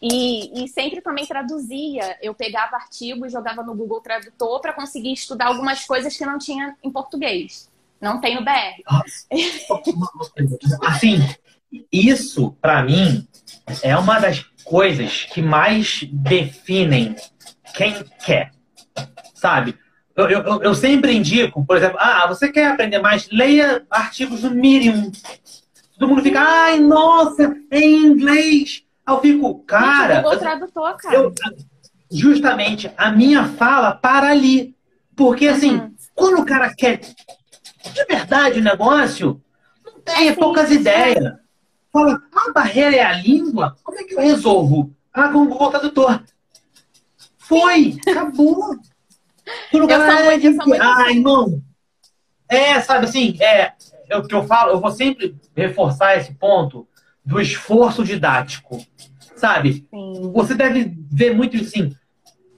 [0.00, 2.18] E, e, sempre também traduzia.
[2.20, 6.76] Eu pegava artigos, jogava no Google Tradutor para conseguir estudar algumas coisas que não tinha
[6.82, 7.70] em português.
[8.00, 8.82] Não tem no BR.
[10.82, 11.18] Assim,
[11.90, 13.26] isso, para mim,
[13.82, 17.16] é uma das coisas que mais definem
[17.74, 18.52] quem quer.
[19.34, 19.78] Sabe?
[20.16, 23.28] Eu, eu, eu sempre indico, por exemplo, ah, você quer aprender mais?
[23.30, 25.10] Leia artigos do Medium.
[25.98, 28.84] Todo mundo fica, ai, nossa, é em inglês.
[29.06, 30.22] Eu fico, cara.
[30.22, 31.16] Gente, tradutor, cara.
[31.16, 31.34] Eu,
[32.10, 34.74] justamente, a minha fala para ali.
[35.16, 35.94] Porque, assim, uhum.
[36.14, 39.40] quando o cara quer de verdade o negócio,
[39.84, 41.34] não tem, é poucas ideias.
[41.92, 43.76] Fala, a barreira é a língua?
[43.82, 44.94] Como é que eu resolvo?
[45.12, 46.22] Ah, com o Google Tradutor.
[47.38, 48.76] Foi, acabou.
[49.70, 51.62] Quando eu sou muito, eu sou muito ah, irmão.
[52.48, 53.72] É, sabe assim, é,
[54.08, 56.86] é o que eu falo, eu vou sempre reforçar esse ponto
[57.24, 58.84] do esforço didático,
[59.34, 59.86] sabe?
[59.90, 60.32] Sim.
[60.34, 61.94] Você deve ver muito assim.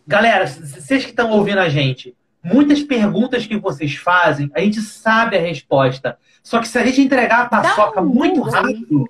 [0.06, 5.36] Galera, vocês que estão ouvindo a gente, muitas perguntas que vocês fazem, a gente sabe
[5.36, 6.18] a resposta.
[6.42, 9.08] Só que se a gente entregar a paçoca muito rápido,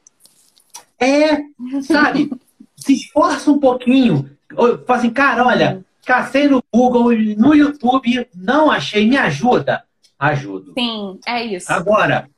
[0.99, 1.39] é,
[1.83, 2.31] sabe?
[2.77, 4.31] se esforça um pouquinho.
[4.87, 9.83] Fala assim, cara, olha, cacei no Google, no YouTube, não achei, me ajuda.
[10.19, 10.73] Ajudo.
[10.79, 11.71] Sim, é isso.
[11.71, 12.31] Agora,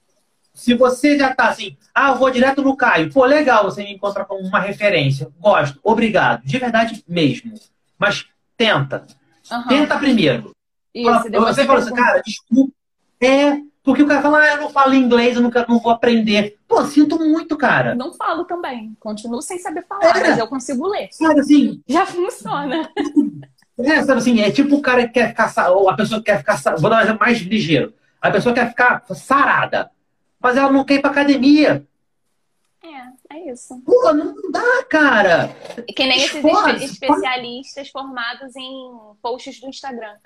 [0.52, 3.12] se você já tá assim, ah, eu vou direto no Caio.
[3.12, 5.28] Pô, legal, você me encontra como uma referência.
[5.38, 6.42] Gosto, obrigado.
[6.44, 7.54] De verdade mesmo.
[7.96, 8.26] Mas
[8.57, 9.07] tenta.
[9.52, 9.68] Uhum.
[9.68, 10.50] Tenta primeiro.
[10.92, 12.72] Isso, fala, você fala assim, cara, desculpa.
[13.20, 16.59] É, porque o cara fala, ah, eu não falo inglês, eu nunca, não vou aprender.
[16.66, 17.94] Pô, sinto muito, cara.
[17.94, 18.96] Não falo também.
[18.98, 20.28] Continuo sem saber falar, é.
[20.28, 21.09] mas eu consigo ler.
[21.12, 21.83] Sabe assim.
[21.87, 22.90] Já funciona.
[23.79, 26.38] É, sabe assim, é tipo o cara que quer ficar, ou a pessoa que quer
[26.38, 27.95] ficar, vou dar um exemplo mais ligeiro.
[28.21, 29.91] A pessoa quer ficar sarada
[30.41, 31.87] mas ela não quer ir pra academia.
[32.83, 33.81] É, é isso.
[33.85, 35.49] Pô, não dá, cara.
[35.95, 40.17] Que nem esses espe especialistas formados em posts do Instagram.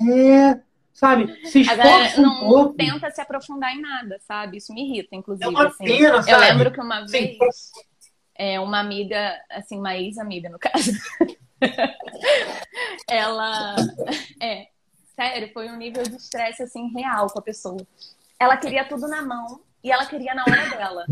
[0.00, 0.60] É,
[0.92, 1.32] sabe?
[1.48, 2.74] Se esforça não um pouco.
[2.74, 4.58] tenta se aprofundar em nada, sabe?
[4.58, 5.44] Isso me irrita, inclusive.
[5.44, 5.84] É uma assim.
[5.84, 7.38] pena, Eu lembro que uma vez.
[8.34, 10.90] é, uma amiga, assim, uma ex-amiga, no caso.
[13.08, 13.76] ela,
[14.40, 14.68] é,
[15.14, 17.86] sério, foi um nível de estresse, assim, real com a pessoa.
[18.38, 21.06] Ela queria tudo na mão e ela queria na hora dela.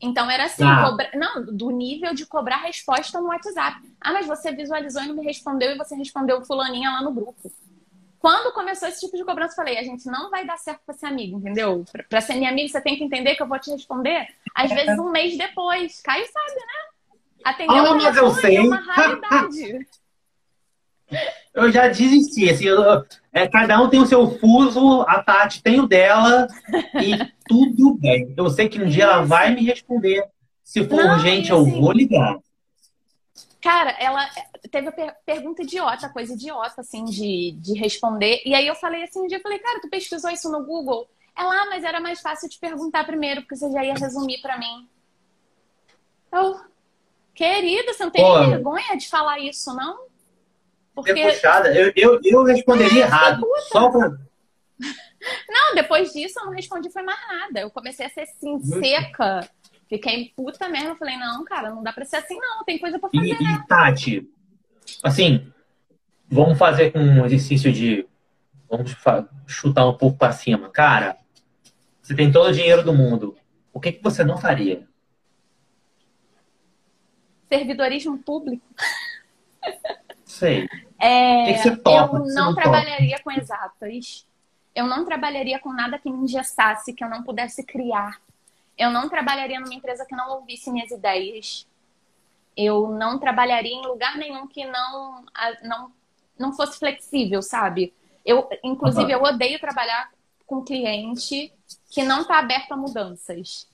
[0.00, 0.90] Então era assim, ah.
[0.90, 1.10] cobra...
[1.14, 3.80] não, do nível de cobrar resposta no WhatsApp.
[4.00, 7.50] Ah, mas você visualizou e não me respondeu e você respondeu fulaninha lá no grupo.
[8.18, 10.94] Quando começou esse tipo de cobrança, eu falei, a gente não vai dar certo para
[10.94, 11.84] ser amigo, entendeu?
[12.08, 14.98] Para ser minha amiga, você tem que entender que eu vou te responder às vezes
[14.98, 16.00] um mês depois.
[16.00, 16.93] Caio sabe, né?
[17.44, 18.56] Atender ah, mas eu sei.
[18.56, 19.86] é uma raridade.
[21.52, 25.78] Eu já desisti, assim, eu, é, cada um tem o seu fuso, a Tati tem
[25.78, 26.48] o dela
[27.00, 28.34] e tudo bem.
[28.36, 30.28] Eu sei que um dia ela vai me responder.
[30.64, 32.40] Se for Não, urgente, assim, eu vou ligar.
[33.62, 34.28] Cara, ela
[34.68, 38.42] teve a per pergunta idiota, coisa idiota, assim, de, de responder.
[38.44, 41.08] E aí eu falei assim, um dia eu falei, cara, tu pesquisou isso no Google?
[41.36, 44.58] Ela, ah, mas era mais fácil te perguntar primeiro, porque você já ia resumir para
[44.58, 44.88] mim.
[46.32, 46.60] Eu,
[47.34, 50.06] querida, você não tem Pô, vergonha de falar isso, não?
[50.94, 51.10] Porque...
[51.10, 51.74] É puxada.
[51.74, 53.44] Eu, eu, eu responderia é, errado.
[53.70, 54.16] Só pra...
[55.48, 57.60] Não, depois disso eu não respondi foi mais nada.
[57.60, 59.48] Eu comecei a ser assim, seca.
[59.88, 60.96] Fiquei puta mesmo.
[60.96, 62.64] Falei, não, cara, não dá pra ser assim, não.
[62.64, 63.26] Tem coisa pra fazer.
[63.26, 63.62] E, né?
[63.64, 64.28] e Tati,
[65.02, 65.50] assim,
[66.28, 68.06] vamos fazer com um exercício de.
[68.68, 68.94] Vamos
[69.46, 70.68] chutar um pouco pra cima.
[70.68, 71.16] Cara,
[72.02, 73.36] você tem todo o dinheiro do mundo.
[73.72, 74.86] O que, que você não faria?
[77.48, 78.64] Servidorismo público.
[80.24, 80.68] Sei.
[80.98, 84.26] É, que que eu não, não trabalharia com exatas.
[84.74, 88.20] Eu não trabalharia com nada que me engessasse, que eu não pudesse criar.
[88.76, 91.66] Eu não trabalharia numa empresa que não ouvisse minhas ideias.
[92.56, 95.24] Eu não trabalharia em lugar nenhum que não
[95.62, 95.92] não,
[96.38, 97.92] não fosse flexível, sabe?
[98.24, 99.20] Eu, inclusive, uhum.
[99.20, 100.10] eu odeio trabalhar
[100.46, 101.52] com cliente
[101.90, 103.68] que não está aberto a mudanças.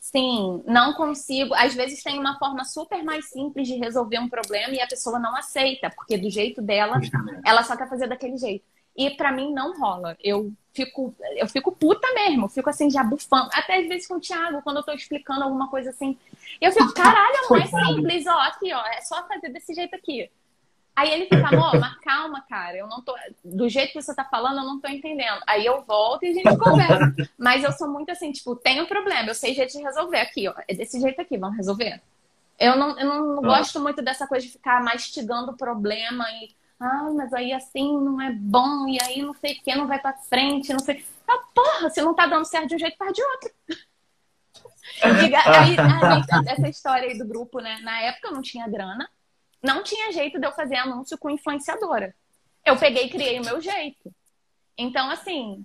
[0.00, 1.52] Sim, não consigo.
[1.54, 5.18] Às vezes tem uma forma super mais simples de resolver um problema e a pessoa
[5.18, 6.98] não aceita, porque do jeito dela,
[7.44, 8.64] ela só quer fazer daquele jeito.
[8.96, 10.16] E para mim não rola.
[10.22, 13.50] Eu fico, eu fico puta mesmo, fico assim já bufando.
[13.52, 16.18] Até às vezes com o Thiago, quando eu tô explicando alguma coisa assim,
[16.60, 20.30] eu fico, caralho, é mais simples, ó, aqui, ó, é só fazer desse jeito aqui.
[20.94, 23.14] Aí ele fica, amor, mas calma, cara, eu não tô.
[23.44, 25.40] Do jeito que você tá falando, eu não tô entendendo.
[25.46, 27.14] Aí eu volto e a gente conversa.
[27.38, 30.48] Mas eu sou muito assim, tipo, tem um problema, eu sei jeito de resolver aqui,
[30.48, 30.54] ó.
[30.68, 32.02] É desse jeito aqui, vamos resolver.
[32.58, 36.50] Eu não, eu não gosto muito dessa coisa de ficar mastigando o problema e.
[36.78, 39.98] Ah, mas aí assim não é bom, e aí não sei o que, não vai
[39.98, 41.04] pra frente, não sei.
[41.28, 43.50] Ah, porra, se não tá dando certo de um jeito, faz de outro.
[45.20, 47.78] Diga, aí, aí, essa história aí do grupo, né?
[47.82, 49.08] Na época eu não tinha grana
[49.62, 52.14] não tinha jeito de eu fazer anúncio com influenciadora.
[52.64, 54.12] Eu peguei e criei o meu jeito.
[54.76, 55.64] Então, assim,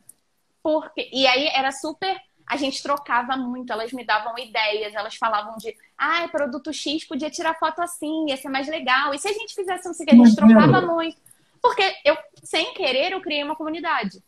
[0.62, 1.10] porque.
[1.12, 2.19] E aí era super.
[2.47, 7.29] A gente trocava muito, elas me davam ideias, elas falavam de, ah, produto X podia
[7.29, 9.13] tirar foto assim, ia ser mais legal.
[9.13, 11.17] E se a gente fizesse assim, a gente trocava muito.
[11.60, 14.21] Porque eu, sem querer, eu criei uma comunidade.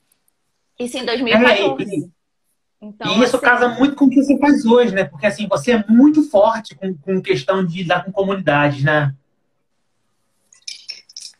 [0.79, 1.83] Isso em 2014.
[1.83, 2.09] É, e,
[2.81, 5.03] então, e isso assim, casa muito com o que você faz hoje, né?
[5.03, 9.13] Porque assim, você é muito forte com, com questão de lidar com comunidades, né?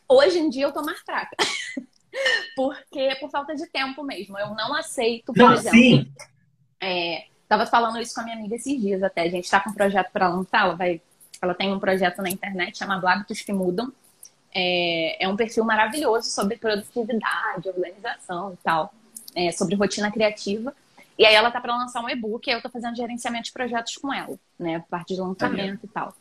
[0.08, 1.36] Hoje em dia eu tô mais fraca.
[2.56, 4.38] Porque por falta de tempo mesmo.
[4.38, 5.78] Eu não aceito, por não, exemplo.
[5.78, 6.12] Sim.
[6.80, 9.22] É, tava falando isso com a minha amiga esses dias até.
[9.22, 10.62] A gente tá com um projeto para lançar.
[10.62, 11.00] Ela, vai,
[11.40, 13.92] ela tem um projeto na internet chamado Hábitos que Mudam.
[14.54, 18.92] É, é um perfil maravilhoso sobre produtividade, organização e tal.
[19.34, 20.74] É, sobre rotina criativa.
[21.18, 23.96] E aí ela tá para lançar um e-book e eu tô fazendo gerenciamento de projetos
[23.96, 24.84] com ela, né?
[24.88, 26.14] Parte de lançamento e tal.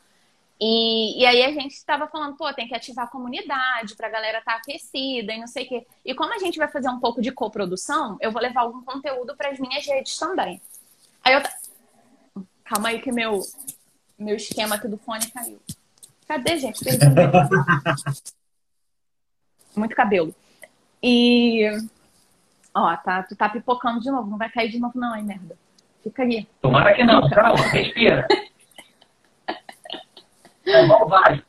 [0.60, 4.12] E, e aí a gente estava falando, pô, tem que ativar a comunidade para a
[4.12, 5.88] galera estar tá aquecida e não sei o quê.
[6.04, 9.36] E como a gente vai fazer um pouco de coprodução, eu vou levar algum conteúdo
[9.38, 10.60] para as minhas redes também.
[11.24, 11.44] Aí eu.
[12.66, 13.40] Calma aí que meu,
[14.18, 15.62] meu esquema aqui do fone caiu.
[16.28, 16.84] Cadê, gente?
[19.76, 20.36] Muito cabelo.
[21.02, 21.70] E.
[22.74, 24.30] Ó, tá, tu tá pipocando de novo.
[24.30, 25.56] Não vai cair de novo, não, hein, merda.
[26.04, 26.48] Fica aí.
[26.62, 27.30] Tomara que não.
[27.30, 28.28] Calma, respira.
[30.68, 31.44] É vai.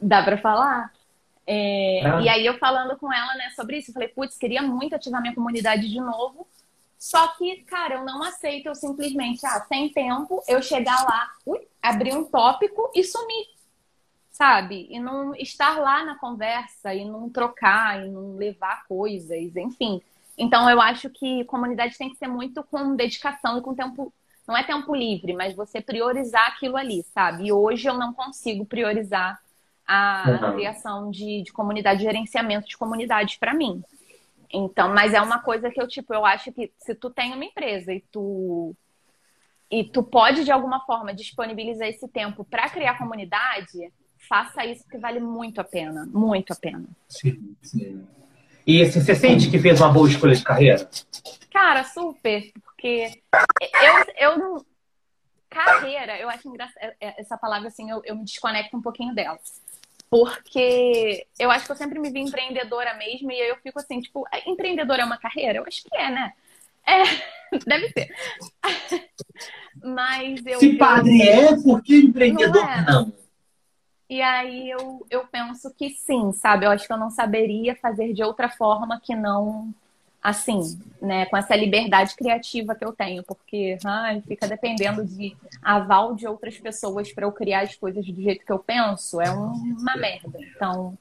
[0.00, 0.92] Dá pra falar?
[1.46, 4.94] É, E aí eu falando com ela, né, sobre isso, eu falei, putz, queria muito
[4.94, 6.46] ativar minha comunidade de novo.
[6.98, 11.66] Só que, cara, eu não aceito eu simplesmente, ah, sem tempo, eu chegar lá, ui,
[11.82, 13.46] abrir um tópico e sumir.
[14.30, 14.86] Sabe?
[14.90, 20.00] E não estar lá na conversa, e não trocar, e não levar coisas, enfim.
[20.36, 24.12] Então eu acho que comunidade tem que ser muito com dedicação e com tempo
[24.50, 27.46] não é tempo livre, mas você priorizar aquilo ali, sabe?
[27.46, 29.40] E hoje eu não consigo priorizar
[29.86, 30.52] a, uhum.
[30.54, 33.80] criação de, de comunidade, gerenciamento de comunidades para mim.
[34.52, 37.44] Então, mas é uma coisa que eu, tipo, eu acho que se tu tem uma
[37.44, 38.74] empresa e tu
[39.70, 43.92] e tu pode, de alguma forma, disponibilizar esse tempo para criar comunidade,
[44.28, 46.08] faça isso que vale muito a pena.
[46.12, 46.88] Muito a pena.
[47.08, 48.04] Sim, sim.
[48.66, 50.90] E assim, você sente que fez uma boa escolha de carreira?
[51.52, 52.50] Cara, super.
[52.64, 54.64] Porque eu, eu não.
[55.48, 56.76] Carreira, eu acho engraçado.
[56.80, 59.38] É, é, essa palavra, assim, eu, eu me desconecto um pouquinho dela.
[60.08, 64.00] Porque eu acho que eu sempre me vi empreendedora mesmo, e aí eu fico assim,
[64.00, 65.58] tipo, empreendedora é uma carreira?
[65.58, 66.32] Eu acho que é, né?
[66.86, 67.02] É,
[67.66, 68.14] deve ser.
[69.82, 70.58] Mas eu.
[70.58, 72.70] Se padre é, por que empreendedor não?
[72.70, 72.84] É.
[72.84, 73.12] não?
[74.08, 76.66] E aí eu, eu penso que sim, sabe?
[76.66, 79.72] Eu acho que eu não saberia fazer de outra forma que não
[80.22, 86.14] assim, né, com essa liberdade criativa que eu tenho, porque ai, fica dependendo de aval
[86.14, 89.96] de outras pessoas para eu criar as coisas do jeito que eu penso, é uma
[89.96, 90.38] merda.
[90.54, 90.96] Então,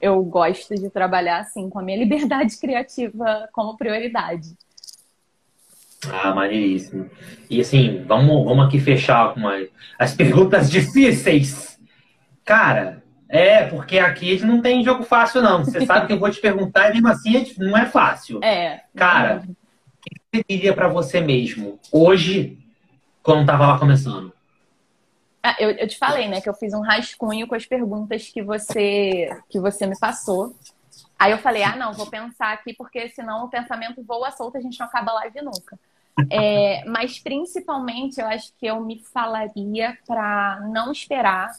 [0.00, 4.52] eu gosto de trabalhar assim, com a minha liberdade criativa como prioridade.
[6.12, 7.08] Ah, maneiríssimo.
[7.48, 9.42] E assim, vamos, vamos aqui fechar com
[9.98, 11.78] as perguntas difíceis.
[12.44, 13.03] Cara,
[13.34, 15.64] é, porque aqui a gente não tem jogo fácil, não.
[15.64, 18.38] Você sabe que eu vou te perguntar e mesmo assim não é fácil.
[18.44, 18.84] É.
[18.94, 19.54] Cara, o
[20.08, 22.56] que você diria para você mesmo hoje,
[23.24, 24.32] quando tava lá começando?
[25.42, 28.40] Ah, eu, eu te falei, né, que eu fiz um rascunho com as perguntas que
[28.40, 30.54] você, que você me passou.
[31.18, 34.60] Aí eu falei, ah, não, vou pensar aqui, porque senão o pensamento voa solto, a
[34.60, 35.76] gente não acaba a live nunca.
[36.30, 41.50] É, mas principalmente eu acho que eu me falaria para não esperar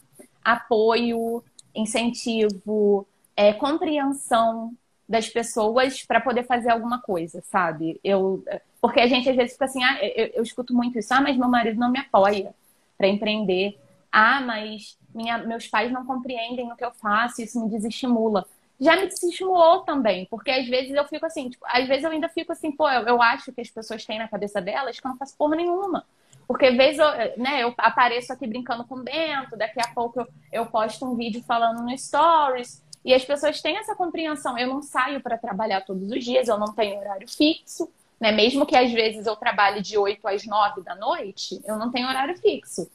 [0.42, 1.44] apoio,
[1.76, 4.74] incentivo, é, compreensão
[5.08, 8.00] das pessoas para poder fazer alguma coisa, sabe?
[8.04, 8.44] Eu,
[8.82, 11.38] porque a gente às vezes fica assim, ah, eu, eu escuto muito isso, ah, mas
[11.38, 12.54] meu marido não me apoia
[12.98, 13.78] para empreender,
[14.12, 18.46] ah, mas minha, meus pais não compreendem o que eu faço, isso me desestimula.
[18.80, 22.28] Já me desestimulou também, porque às vezes eu fico assim, tipo, às vezes eu ainda
[22.28, 25.10] fico assim, pô, eu, eu acho que as pessoas têm na cabeça delas que eu
[25.10, 26.06] não faço porra nenhuma.
[26.48, 30.66] Porque eu, né, eu apareço aqui brincando com o Bento, daqui a pouco eu, eu
[30.66, 32.84] posto um vídeo falando no Stories.
[33.04, 34.58] E as pessoas têm essa compreensão.
[34.58, 37.90] Eu não saio para trabalhar todos os dias, eu não tenho horário fixo.
[38.20, 38.32] Né?
[38.32, 42.08] Mesmo que às vezes eu trabalhe de 8 às 9 da noite, eu não tenho
[42.08, 42.90] horário fixo.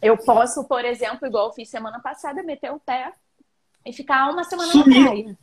[0.00, 3.12] Eu posso, por exemplo, igual eu fiz semana passada, meter o pé
[3.84, 5.00] e ficar uma semana Sumiu.
[5.00, 5.38] na praia.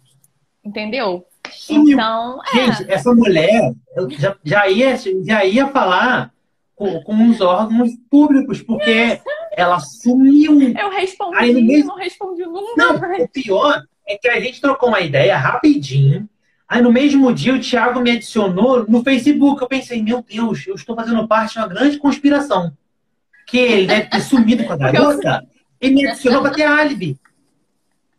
[0.64, 1.26] Entendeu?
[1.52, 1.94] Sumiu.
[1.94, 2.72] Então, é.
[2.72, 3.74] Gente, essa mulher
[4.18, 6.34] já, já, ia, já ia falar
[6.84, 9.22] com, com os órgãos públicos, porque
[9.54, 10.60] ela sumiu.
[10.62, 11.88] Eu respondi, Aí, mesmo...
[11.88, 12.74] não respondi nunca.
[12.76, 16.28] Não, o pior é que a gente trocou uma ideia rapidinho.
[16.68, 19.62] Aí no mesmo dia o Thiago me adicionou no Facebook.
[19.62, 22.76] Eu pensei, meu Deus, eu estou fazendo parte de uma grande conspiração.
[23.48, 25.48] Que ele deve ter sumido com a garota
[25.80, 27.18] e me adicionou para ter álibi.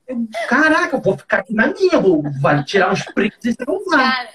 [0.06, 4.14] Eu, caraca, eu vou ficar aqui na minha, vou, vou tirar uns prints e salvar.
[4.14, 4.28] Cara,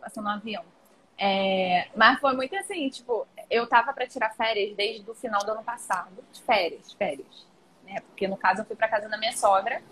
[0.00, 0.75] passando um avião.
[1.18, 5.52] É, mas foi muito assim, tipo, eu tava para tirar férias desde o final do
[5.52, 6.10] ano passado.
[6.32, 7.46] De férias, férias.
[7.84, 8.00] Né?
[8.00, 9.82] Porque no caso eu fui para casa da minha sogra.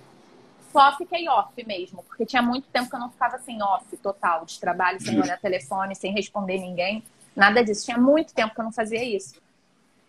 [0.72, 4.44] Só fiquei off mesmo, porque tinha muito tempo que eu não ficava assim off total
[4.44, 7.04] de trabalho, sem olhar telefone, sem responder ninguém.
[7.34, 7.84] Nada disso.
[7.84, 9.40] Tinha muito tempo que eu não fazia isso.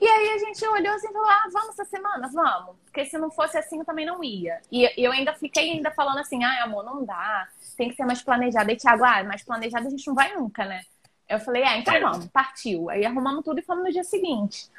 [0.02, 2.28] E aí a gente olhou assim e falou: ah, vamos essa semana?
[2.34, 2.76] Vamos.
[2.86, 4.60] Porque se não fosse assim, eu também não ia.
[4.72, 7.48] E eu ainda fiquei ainda falando assim: ai, amor, não dá.
[7.78, 8.72] Tem que ser mais planejado.
[8.72, 10.84] E Thiago, ah, mais planejado a gente não vai nunca, né?
[11.28, 12.90] Eu falei, ah, então vamos, partiu.
[12.90, 14.70] Aí arrumamos tudo e fomos no dia seguinte.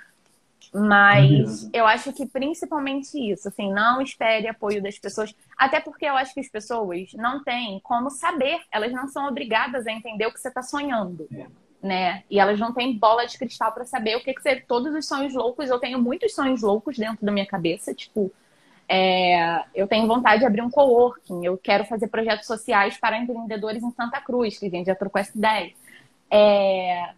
[0.72, 5.34] Mas eu acho que principalmente isso, assim, não espere apoio das pessoas.
[5.57, 9.86] Até porque eu acho que as pessoas não têm como saber, elas não são obrigadas
[9.86, 11.26] a entender o que você está sonhando.
[11.32, 11.47] É.
[11.82, 12.24] Né?
[12.30, 14.57] E elas não têm bola de cristal para saber o que, que você.
[14.57, 17.94] Todos os sonhos loucos, eu tenho muitos sonhos loucos dentro da minha cabeça.
[17.94, 18.32] Tipo,
[18.88, 23.82] é, eu tenho vontade de abrir um coworking, eu quero fazer projetos sociais para empreendedores
[23.82, 25.72] em Santa Cruz, que a gente já trocou essa ideia.
[26.31, 27.14] É,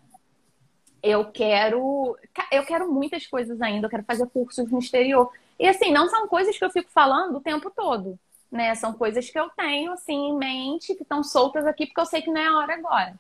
[1.02, 2.16] eu quero
[2.52, 5.32] eu quero muitas coisas ainda, eu quero fazer cursos no exterior.
[5.58, 8.18] E assim, não são coisas que eu fico falando o tempo todo,
[8.50, 8.74] né?
[8.74, 12.22] São coisas que eu tenho assim em mente, que estão soltas aqui porque eu sei
[12.22, 13.14] que não é a hora agora.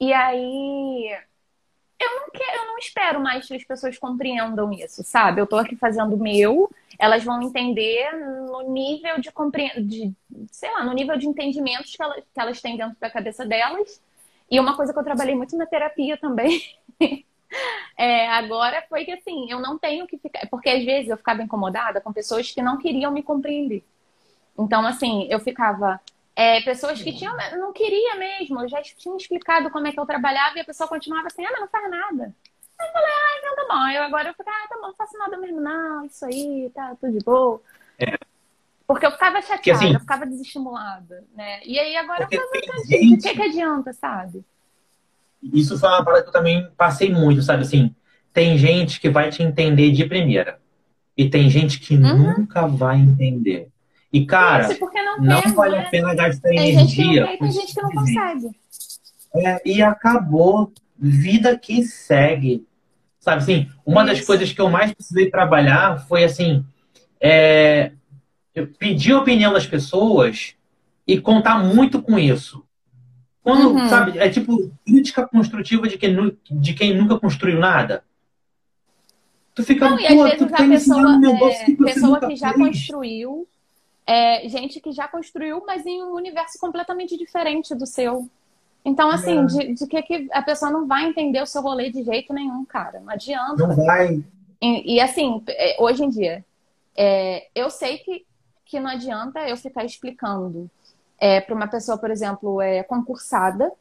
[0.00, 1.18] E aí
[2.00, 5.40] eu não quero, eu não espero mais que as pessoas compreendam isso, sabe?
[5.40, 9.30] Eu tô aqui fazendo o meu, elas vão entender no nível de
[9.84, 10.12] de,
[10.50, 14.00] sei lá, no nível de entendimentos que elas, que elas têm dentro da cabeça delas
[14.50, 16.62] e uma coisa que eu trabalhei muito na terapia também.
[17.96, 20.46] é, agora foi que assim, eu não tenho que ficar.
[20.48, 23.84] Porque às vezes eu ficava incomodada com pessoas que não queriam me compreender.
[24.58, 26.00] Então, assim, eu ficava.
[26.34, 30.06] É, pessoas que tinham, não queria mesmo, eu já tinha explicado como é que eu
[30.06, 32.32] trabalhava e a pessoa continuava assim, ah, mas não faz nada.
[32.78, 33.88] Aí eu falei, ah, então tá bom.
[33.88, 36.94] Eu agora eu fico, ah, tá bom, não faço nada mesmo, não, isso aí, tá
[37.00, 37.60] tudo de boa.
[37.98, 38.27] É.
[38.88, 41.60] Porque eu ficava chateada, assim, eu ficava desestimulada, né?
[41.62, 43.18] E aí agora eu falo, gente...
[43.18, 44.42] o que, que adianta, sabe?
[45.42, 47.62] isso foi uma parada que eu também passei muito, sabe?
[47.62, 47.94] Assim,
[48.32, 50.58] tem gente que vai te entender de primeira.
[51.14, 52.38] E tem gente que uhum.
[52.38, 53.68] nunca vai entender.
[54.10, 55.82] E, cara, não, não quer, vale né?
[55.82, 57.26] a pena gastar tem energia.
[57.26, 58.50] Gente tem gente que não consegue.
[59.34, 60.72] É, e acabou.
[61.00, 62.66] Vida que segue.
[63.20, 64.14] Sabe assim, uma Isso.
[64.14, 66.64] das coisas que eu mais precisei trabalhar foi assim.
[67.20, 67.92] É,
[68.66, 70.54] pedir a opinião das pessoas
[71.06, 72.64] e contar muito com isso.
[73.42, 73.88] Quando, uhum.
[73.88, 78.04] sabe, é tipo crítica construtiva de quem, de quem nunca construiu nada.
[79.54, 82.68] Tu fica, Não, e às vezes a pessoa, um é, que pessoa que já fez.
[82.68, 83.48] construiu,
[84.06, 88.28] é, gente que já construiu, mas em um universo completamente diferente do seu.
[88.84, 89.44] Então, assim, é.
[89.46, 92.64] de, de, que, que a pessoa não vai entender o seu rolê de jeito nenhum,
[92.64, 93.00] cara.
[93.00, 93.66] Não adianta.
[93.66, 94.22] Não vai.
[94.62, 96.44] E, e assim, é, hoje em dia,
[96.96, 98.24] é, eu sei que,
[98.68, 100.70] que não adianta eu ficar explicando
[101.18, 103.72] é, para uma pessoa, por exemplo, é, concursada,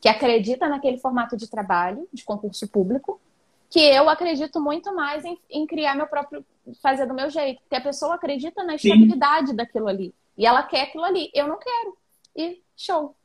[0.00, 3.20] que acredita naquele formato de trabalho, de concurso público,
[3.68, 6.44] que eu acredito muito mais em, em criar meu próprio,
[6.80, 7.60] fazer do meu jeito.
[7.62, 9.56] Porque a pessoa acredita na estabilidade Sim.
[9.56, 10.14] daquilo ali.
[10.38, 11.28] E ela quer aquilo ali.
[11.34, 11.96] Eu não quero.
[12.36, 13.16] E show.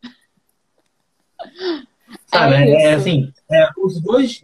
[2.25, 4.41] Sabe, é, é assim, é, os dois.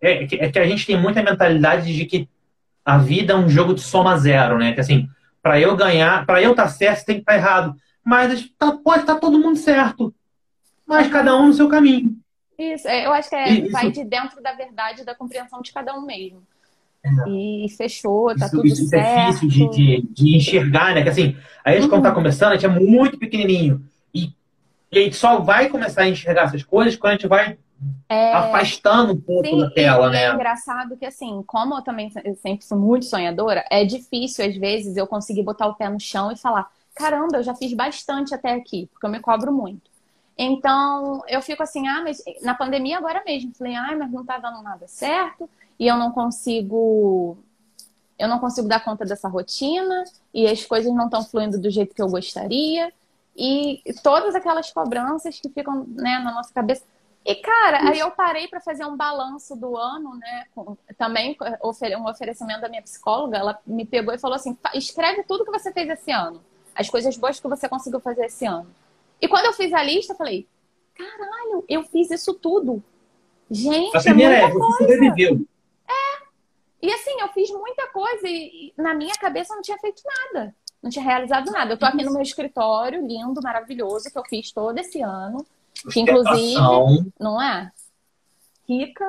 [0.00, 2.28] É, é, que a gente tem muita mentalidade de que
[2.84, 4.72] a vida é um jogo de soma zero, né?
[4.72, 5.08] Que assim,
[5.42, 8.72] para eu ganhar, para eu estar tá certo, tem que estar tá errado mas tá,
[8.72, 10.14] pode estar tá todo mundo certo.
[10.86, 12.16] Mas cada um no seu caminho.
[12.58, 13.72] Isso, é, eu acho que é, isso.
[13.72, 16.42] vai de dentro da verdade, da compreensão de cada um mesmo.
[17.28, 19.06] E fechou, tá isso, tudo isso certo.
[19.06, 21.02] é difícil de, de, de, enxergar, né?
[21.02, 21.88] Que assim, a gente uhum.
[21.88, 22.16] quando tá uhum.
[22.16, 23.82] começando, a gente é muito pequenininho.
[24.12, 24.34] E,
[24.92, 27.56] e a gente só vai começar a enxergar essas coisas quando a gente vai
[28.08, 28.32] é...
[28.32, 30.24] afastando um pouco Sim, da tela, né?
[30.24, 34.96] É engraçado que, assim, como eu também sempre sou muito sonhadora, é difícil, às vezes,
[34.96, 38.52] eu conseguir botar o pé no chão e falar caramba, eu já fiz bastante até
[38.52, 39.90] aqui, porque eu me cobro muito.
[40.36, 44.38] Então, eu fico assim, ah, mas na pandemia agora mesmo, falei, ah, mas não tá
[44.38, 47.38] dando nada certo, e eu não consigo
[48.18, 50.04] eu não consigo dar conta dessa rotina
[50.34, 52.92] e as coisas não estão fluindo do jeito que eu gostaria
[53.34, 56.84] e todas aquelas cobranças que ficam né, na nossa cabeça.
[57.24, 60.46] E cara, aí eu parei para fazer um balanço do ano, né?
[60.54, 65.44] Com, também um oferecimento da minha psicóloga, ela me pegou e falou assim: escreve tudo
[65.44, 66.40] que você fez esse ano
[66.74, 68.66] as coisas boas que você conseguiu fazer esse ano.
[69.20, 70.46] E quando eu fiz a lista, eu falei:
[70.94, 72.82] caralho, eu fiz isso tudo.
[73.50, 75.44] Gente, a primeira é, é você sobreviveu.
[75.86, 76.22] É.
[76.82, 80.02] E assim, eu fiz muita coisa e, e na minha cabeça eu não tinha feito
[80.04, 80.54] nada.
[80.82, 81.74] Não tinha realizado nada.
[81.74, 85.44] Eu tô aqui no meu escritório, lindo, maravilhoso, que eu fiz todo esse ano.
[85.90, 86.60] Que inclusive,
[87.18, 87.70] não é?
[88.68, 89.06] Rica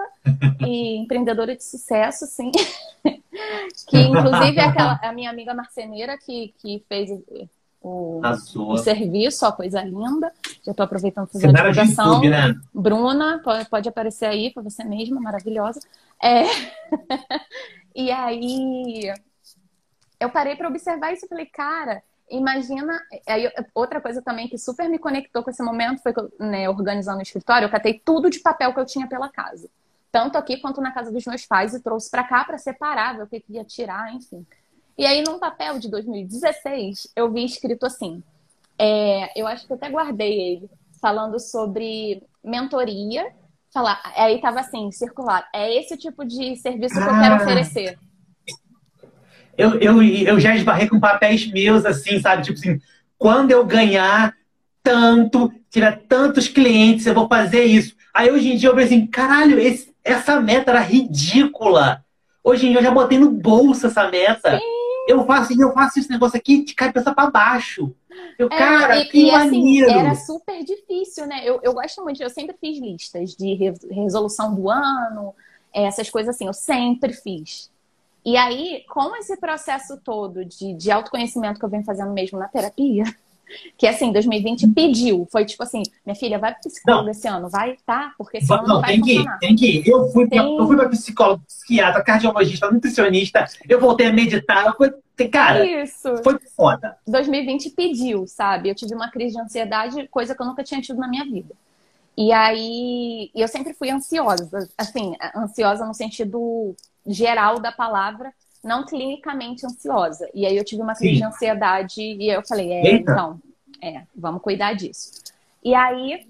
[0.62, 2.52] e empreendedora de sucesso, sim.
[3.88, 7.10] que inclusive é aquela, a minha amiga marceneira que, que fez
[7.82, 10.32] o, o, serviço, ó, coisa linda.
[10.64, 12.06] Já estou aproveitando para fazer a divulgação.
[12.08, 12.56] YouTube, né?
[12.74, 15.80] Bruna, pode, pode aparecer aí para você mesma, maravilhosa.
[16.22, 16.44] É...
[17.96, 19.12] e aí
[20.20, 23.00] eu parei para observar isso e falei, cara, imagina.
[23.28, 26.70] Aí, outra coisa também que super me conectou com esse momento foi que eu, né,
[26.70, 29.70] organizando o escritório, eu catei tudo de papel que eu tinha pela casa.
[30.12, 33.24] Tanto aqui quanto na casa dos meus pais e trouxe para cá para separar, ver
[33.24, 34.46] o que ia tirar, enfim.
[34.98, 38.24] E aí, num papel de 2016, eu vi escrito assim:
[38.78, 40.70] é, eu acho que eu até guardei ele,
[41.00, 43.32] falando sobre mentoria.
[43.74, 45.48] Falar, aí tava assim, circular.
[45.54, 47.14] É esse tipo de serviço que ah.
[47.14, 47.38] eu quero ah.
[47.38, 48.00] oferecer.
[49.58, 52.44] Eu, eu, eu já esbarrei com papéis meus, assim, sabe?
[52.44, 52.80] Tipo assim,
[53.18, 54.34] quando eu ganhar
[54.84, 57.96] tanto, tiver tantos clientes, eu vou fazer isso.
[58.14, 62.04] Aí hoje em dia eu vejo assim, caralho, esse, essa meta era ridícula.
[62.44, 64.58] Hoje em dia eu já botei no bolso essa meta.
[64.58, 64.82] Sim.
[65.08, 67.94] Eu faço, eu faço esse negócio aqui de cabeça para baixo.
[68.38, 69.90] Eu, é, cara, e, que e, assim, maneiro.
[69.90, 71.42] Assim, era super difícil, né?
[71.44, 73.54] Eu, eu gosto muito, eu sempre fiz listas de
[73.92, 75.34] resolução do ano,
[75.74, 77.71] essas coisas assim, eu sempre fiz.
[78.24, 82.48] E aí, com esse processo todo de, de autoconhecimento que eu venho fazendo mesmo na
[82.48, 83.04] terapia,
[83.78, 85.28] que assim, 2020 pediu.
[85.32, 87.12] Foi tipo assim, minha filha, vai para psicólogo não.
[87.12, 88.14] esse ano, vai, tá?
[88.18, 89.88] Porque senão não, não vai tem que ir, tem que ir.
[89.88, 90.40] Eu fui, tem...
[90.40, 94.94] eu fui para psicólogo, psiquiatra, cardiologista, nutricionista, eu voltei a meditar, foi,
[95.30, 96.16] cara, Isso.
[96.24, 96.96] foi foda.
[97.08, 98.70] 2020 pediu, sabe?
[98.70, 101.56] Eu tive uma crise de ansiedade, coisa que eu nunca tinha tido na minha vida.
[102.22, 108.32] E aí, eu sempre fui ansiosa, assim, ansiosa no sentido geral da palavra,
[108.64, 110.30] não clinicamente ansiosa.
[110.32, 111.22] E aí eu tive uma crise Sim.
[111.22, 113.12] de ansiedade e eu falei, é, Eita.
[113.12, 113.42] então,
[113.82, 115.14] é, vamos cuidar disso.
[115.64, 116.28] E aí,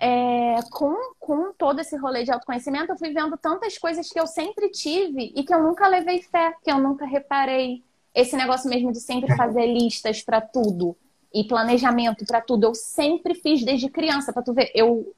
[0.00, 4.26] é, com, com todo esse rolê de autoconhecimento, eu fui vendo tantas coisas que eu
[4.26, 7.80] sempre tive e que eu nunca levei fé, que eu nunca reparei.
[8.12, 10.96] Esse negócio mesmo de sempre fazer listas para tudo
[11.40, 14.70] e planejamento para tudo, eu sempre fiz desde criança, para tu ver.
[14.74, 15.14] Eu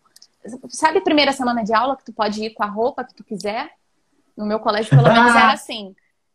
[0.68, 3.70] Sabe primeira semana de aula que tu pode ir com a roupa que tu quiser?
[4.36, 5.94] No meu colégio, pelo menos, era assim.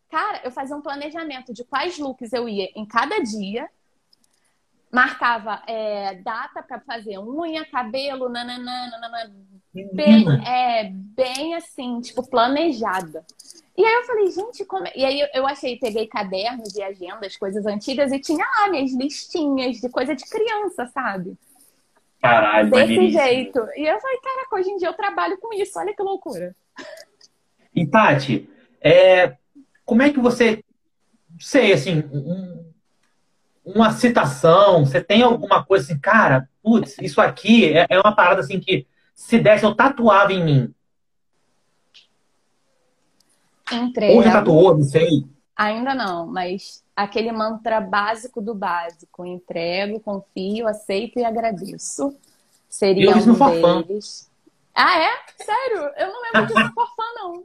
[0.10, 3.68] Cara, eu fazia um planejamento de quais looks eu ia em cada dia.
[4.92, 9.32] Marcava é, data para fazer unha, cabelo, nananã, nananã,
[9.94, 13.26] bem, é, bem assim, tipo, planejada.
[13.76, 14.92] E aí eu falei, gente, como é?
[14.96, 19.78] E aí eu achei, peguei cadernos e agendas, coisas antigas, e tinha lá minhas listinhas
[19.78, 21.36] de coisa de criança, sabe?
[22.22, 23.60] Caralho, Desse jeito.
[23.76, 26.56] E eu falei, caraca, hoje em dia eu trabalho com isso, olha que loucura.
[27.76, 28.48] E Tati,
[28.80, 29.36] é,
[29.84, 30.64] como é que você,
[31.40, 32.72] sei, assim, um,
[33.66, 38.42] uma citação, você tem alguma coisa assim, cara, putz, isso aqui é, é uma parada
[38.42, 40.76] assim que se desse eu tatuava em mim.
[43.72, 44.14] Entrega.
[44.14, 45.26] Ou já tatuou, não sei.
[45.56, 52.16] Ainda não, mas aquele mantra básico do básico: entrego, confio, aceito e agradeço.
[52.70, 54.30] Seria eu um deles.
[54.74, 55.12] Ah, é?
[55.44, 55.92] Sério?
[55.96, 57.44] Eu não lembro de Forfã, não.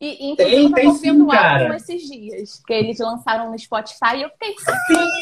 [0.00, 4.16] E, inclusive, tem, eu tô ouvindo o álbum esses dias, que eles lançaram no Spotify
[4.16, 4.54] e eu fiquei.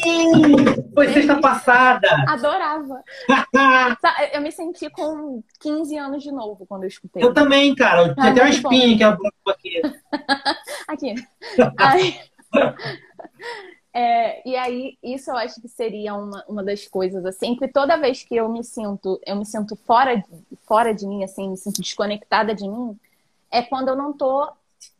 [0.01, 0.91] Sim!
[0.93, 2.07] Foi sexta passada!
[2.25, 3.03] Adorava!
[4.31, 7.21] eu me senti com 15 anos de novo quando eu escutei.
[7.21, 8.07] Eu também, cara.
[8.07, 9.81] Eu tinha até uma espinha que abriu aqui.
[10.87, 11.15] aqui.
[11.77, 12.19] Aí...
[13.91, 17.97] É, e aí, isso eu acho que seria uma, uma das coisas, assim, que toda
[17.97, 20.23] vez que eu me sinto, eu me sinto fora,
[20.67, 22.95] fora de mim, assim, me sinto desconectada de mim,
[23.51, 24.47] é quando eu não tô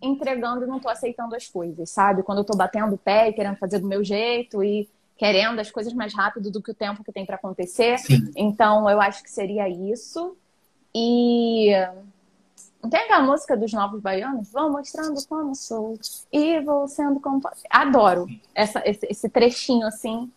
[0.02, 2.24] entregando e não tô aceitando as coisas, sabe?
[2.24, 5.70] Quando eu tô batendo o pé e querendo fazer do meu jeito e querendo as
[5.70, 7.98] coisas mais rápido do que o tempo que tem para acontecer.
[7.98, 8.32] Sim.
[8.36, 10.36] Então, eu acho que seria isso.
[10.96, 11.72] E
[12.90, 14.50] tem aquela música dos Novos Baianos?
[14.52, 16.00] Vou mostrando como sou
[16.32, 17.42] e vou sendo como.
[17.70, 20.32] Adoro essa, esse, esse trechinho assim.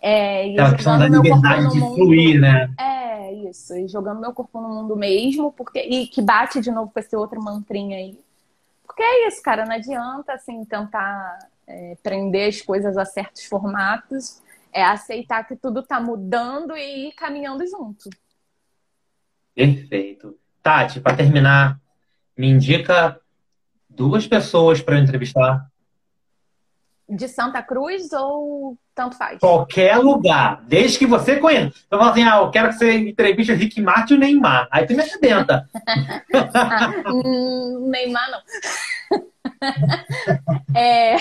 [0.00, 2.72] É, e Aquela questão da liberdade de mundo, fluir, né?
[2.78, 3.74] É, isso.
[3.76, 7.14] E jogando meu corpo no mundo mesmo, porque e que bate de novo com esse
[7.16, 8.18] outro mantrinha aí.
[8.90, 14.42] Porque é isso, cara, não adianta assim tentar é, prender as coisas a certos formatos,
[14.72, 18.10] é aceitar que tudo tá mudando e ir caminhando junto.
[19.54, 20.36] Perfeito.
[20.60, 21.80] Tati, para terminar,
[22.36, 23.20] me indica
[23.88, 25.69] duas pessoas para entrevistar.
[27.10, 29.40] De Santa Cruz ou tanto faz?
[29.40, 31.74] Qualquer lugar, desde que você conheça.
[31.86, 34.68] Então, fala assim, ah, eu quero que você entreviste o Rick Martin e o Neymar.
[34.70, 35.68] Aí tu me arrebenta.
[36.54, 36.92] ah,
[37.88, 38.40] Neymar não.
[40.76, 41.16] é...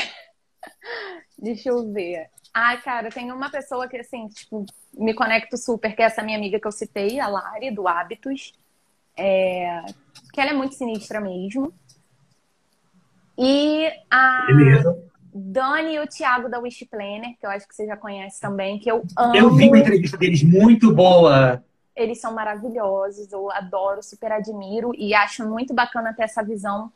[1.37, 2.27] Deixa eu ver.
[2.53, 6.37] Ai, cara, tem uma pessoa que, assim, tipo, me conecto super, que é essa minha
[6.37, 8.53] amiga que eu citei, a Lari, do Hábitos.
[9.17, 9.81] É...
[10.33, 11.73] Que ela é muito sinistra mesmo.
[13.37, 15.08] E a Beleza.
[15.33, 18.79] Dani e o Thiago da Wish Planner, que eu acho que você já conhece também,
[18.79, 19.35] que eu amo.
[19.35, 21.63] Eu vi uma entrevista deles muito boa.
[21.95, 26.91] Eles são maravilhosos, eu adoro, super admiro e acho muito bacana ter essa visão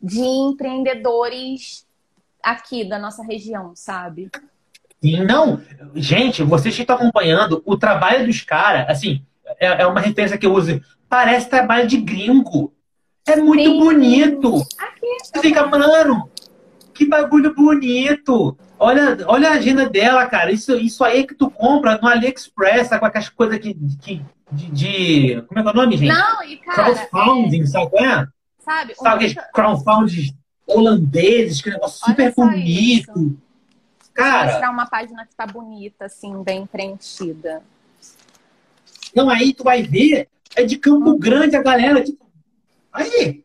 [0.00, 1.86] de empreendedores
[2.42, 4.30] aqui da nossa região, sabe?
[5.02, 5.60] Sim, não.
[5.94, 9.24] Gente, vocês que estão acompanhando, o trabalho dos caras, assim,
[9.58, 10.80] é, é, uma referência que eu uso.
[11.08, 12.72] Parece trabalho de gringo.
[13.26, 13.78] É muito Sim.
[13.78, 14.56] bonito.
[14.78, 16.30] Aqui, Você fica, mano,
[16.92, 18.56] que bagulho bonito.
[18.78, 20.50] Olha, olha a agenda dela, cara.
[20.52, 25.42] Isso, isso aí que tu compra no AliExpress, com aquelas coisas que, que, de, de,
[25.42, 26.08] Como é que é o nome, gente?
[26.08, 26.94] Não, e cara.
[26.94, 27.66] Crowdfunding, é...
[27.66, 28.28] sabe qual é?
[28.58, 28.94] Sabe?
[28.94, 30.36] Sabe aqueles crowdfunding
[30.66, 33.10] holandeses, que negócio super bonito.
[33.10, 33.36] Isso.
[34.14, 34.38] Cara.
[34.38, 37.62] Vou mostrar uma página que tá bonita, assim, bem preenchida.
[39.14, 41.18] Não, aí tu vai ver, é de Campo uhum.
[41.18, 42.02] Grande a galera.
[42.02, 42.26] Tipo,
[42.92, 43.41] aí,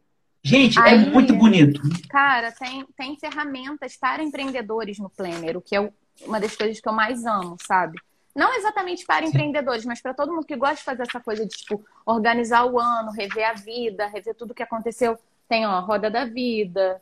[0.48, 1.82] gente, é aí, é muito bonito.
[2.10, 5.92] Cara, tem, tem ferramentas para empreendedores no Planner, o que é
[6.26, 8.00] uma das coisas que eu mais amo, sabe?
[8.36, 9.30] Não exatamente para Sim.
[9.30, 12.80] empreendedores, mas para todo mundo que gosta de fazer essa coisa de, tipo, organizar o
[12.80, 15.18] ano, rever a vida, rever tudo que aconteceu.
[15.50, 17.02] Tem, ó, Roda da Vida,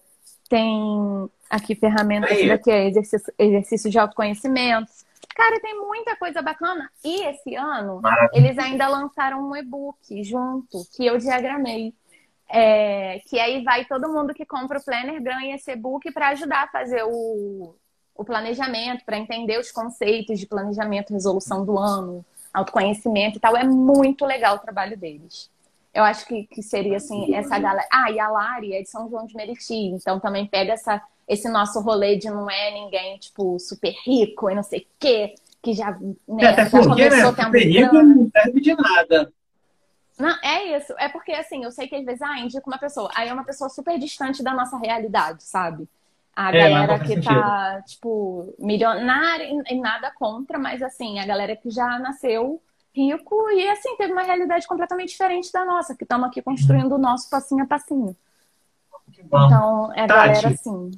[0.50, 2.48] tem aqui ferramentas Aí.
[2.48, 4.92] daqui, é exercício, exercício de autoconhecimento.
[5.36, 6.90] Cara, tem muita coisa bacana.
[7.04, 8.30] E esse ano, Maravilha.
[8.34, 11.94] eles ainda lançaram um e-book junto, que eu diagramei.
[12.48, 16.64] É, que aí vai todo mundo que compra o planner ganha esse e-book para ajudar
[16.64, 17.76] a fazer o,
[18.16, 22.24] o planejamento, para entender os conceitos de planejamento, resolução do ano,
[22.54, 23.58] autoconhecimento e tal.
[23.58, 25.50] É muito legal o trabalho deles.
[25.94, 27.88] Eu acho que, que seria assim, essa galera.
[27.92, 31.48] Ah, e a Lari é de São João de Meriti, então também pega essa, esse
[31.50, 35.74] nosso rolê de não é ninguém, tipo, super rico e não sei o quê, que
[35.74, 35.92] já,
[36.28, 39.34] né, é, até já porque, né, super rico não serve de nada.
[40.18, 40.94] Não, é isso.
[40.98, 43.10] É porque, assim, eu sei que às vezes, ah, indico uma pessoa.
[43.14, 45.88] Aí é uma pessoa super distante da nossa realidade, sabe?
[46.36, 47.34] A é, galera que sentido.
[47.34, 52.62] tá, tipo, milionária e nada contra, mas assim, a galera que já nasceu
[52.94, 56.98] rico e, assim, teve uma realidade completamente diferente da nossa, que estamos aqui construindo o
[56.98, 58.16] nosso passinho a passinho.
[59.18, 60.92] Então, é a Tati, galera assim.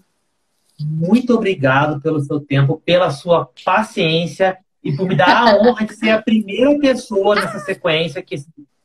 [0.79, 5.95] Muito obrigado pelo seu tempo, pela sua paciência e por me dar a honra de
[5.95, 8.35] ser a primeira pessoa nessa sequência que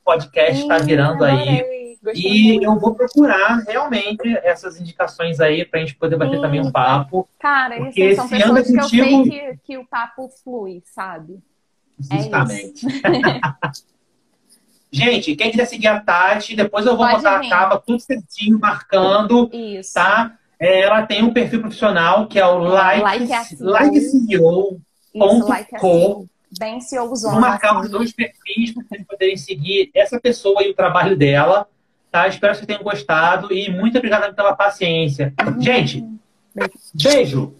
[0.05, 1.97] podcast está virando aí.
[2.15, 6.43] e eu vou procurar realmente essas indicações aí para a gente poder bater Sim.
[6.43, 7.29] também um papo.
[7.39, 9.05] Cara, porque isso são pessoas que contigo...
[9.05, 11.39] eu sei que, que o papo flui, sabe?
[12.11, 12.87] É Justamente.
[12.87, 13.71] É
[14.91, 17.47] gente, quem quiser seguir a Tati, depois eu vou Pode botar vir.
[17.47, 19.49] a capa tudo certinho, marcando.
[19.53, 19.95] Isso.
[19.95, 20.37] Tá?
[20.59, 24.81] É, ela tem um perfil profissional que é o like, like, like CEO.
[25.15, 25.71] Isso, like
[26.53, 27.33] assim, bem CEOzona.
[27.33, 27.81] Vou marcar assim.
[27.81, 31.67] os dois perfis para vocês poderem seguir essa pessoa e o trabalho dela.
[32.11, 32.29] Tá?
[32.29, 35.33] Espero que vocês tenham gostado e muito obrigado pela paciência.
[35.47, 35.61] Uhum.
[35.61, 36.05] Gente,
[36.95, 37.55] beijo.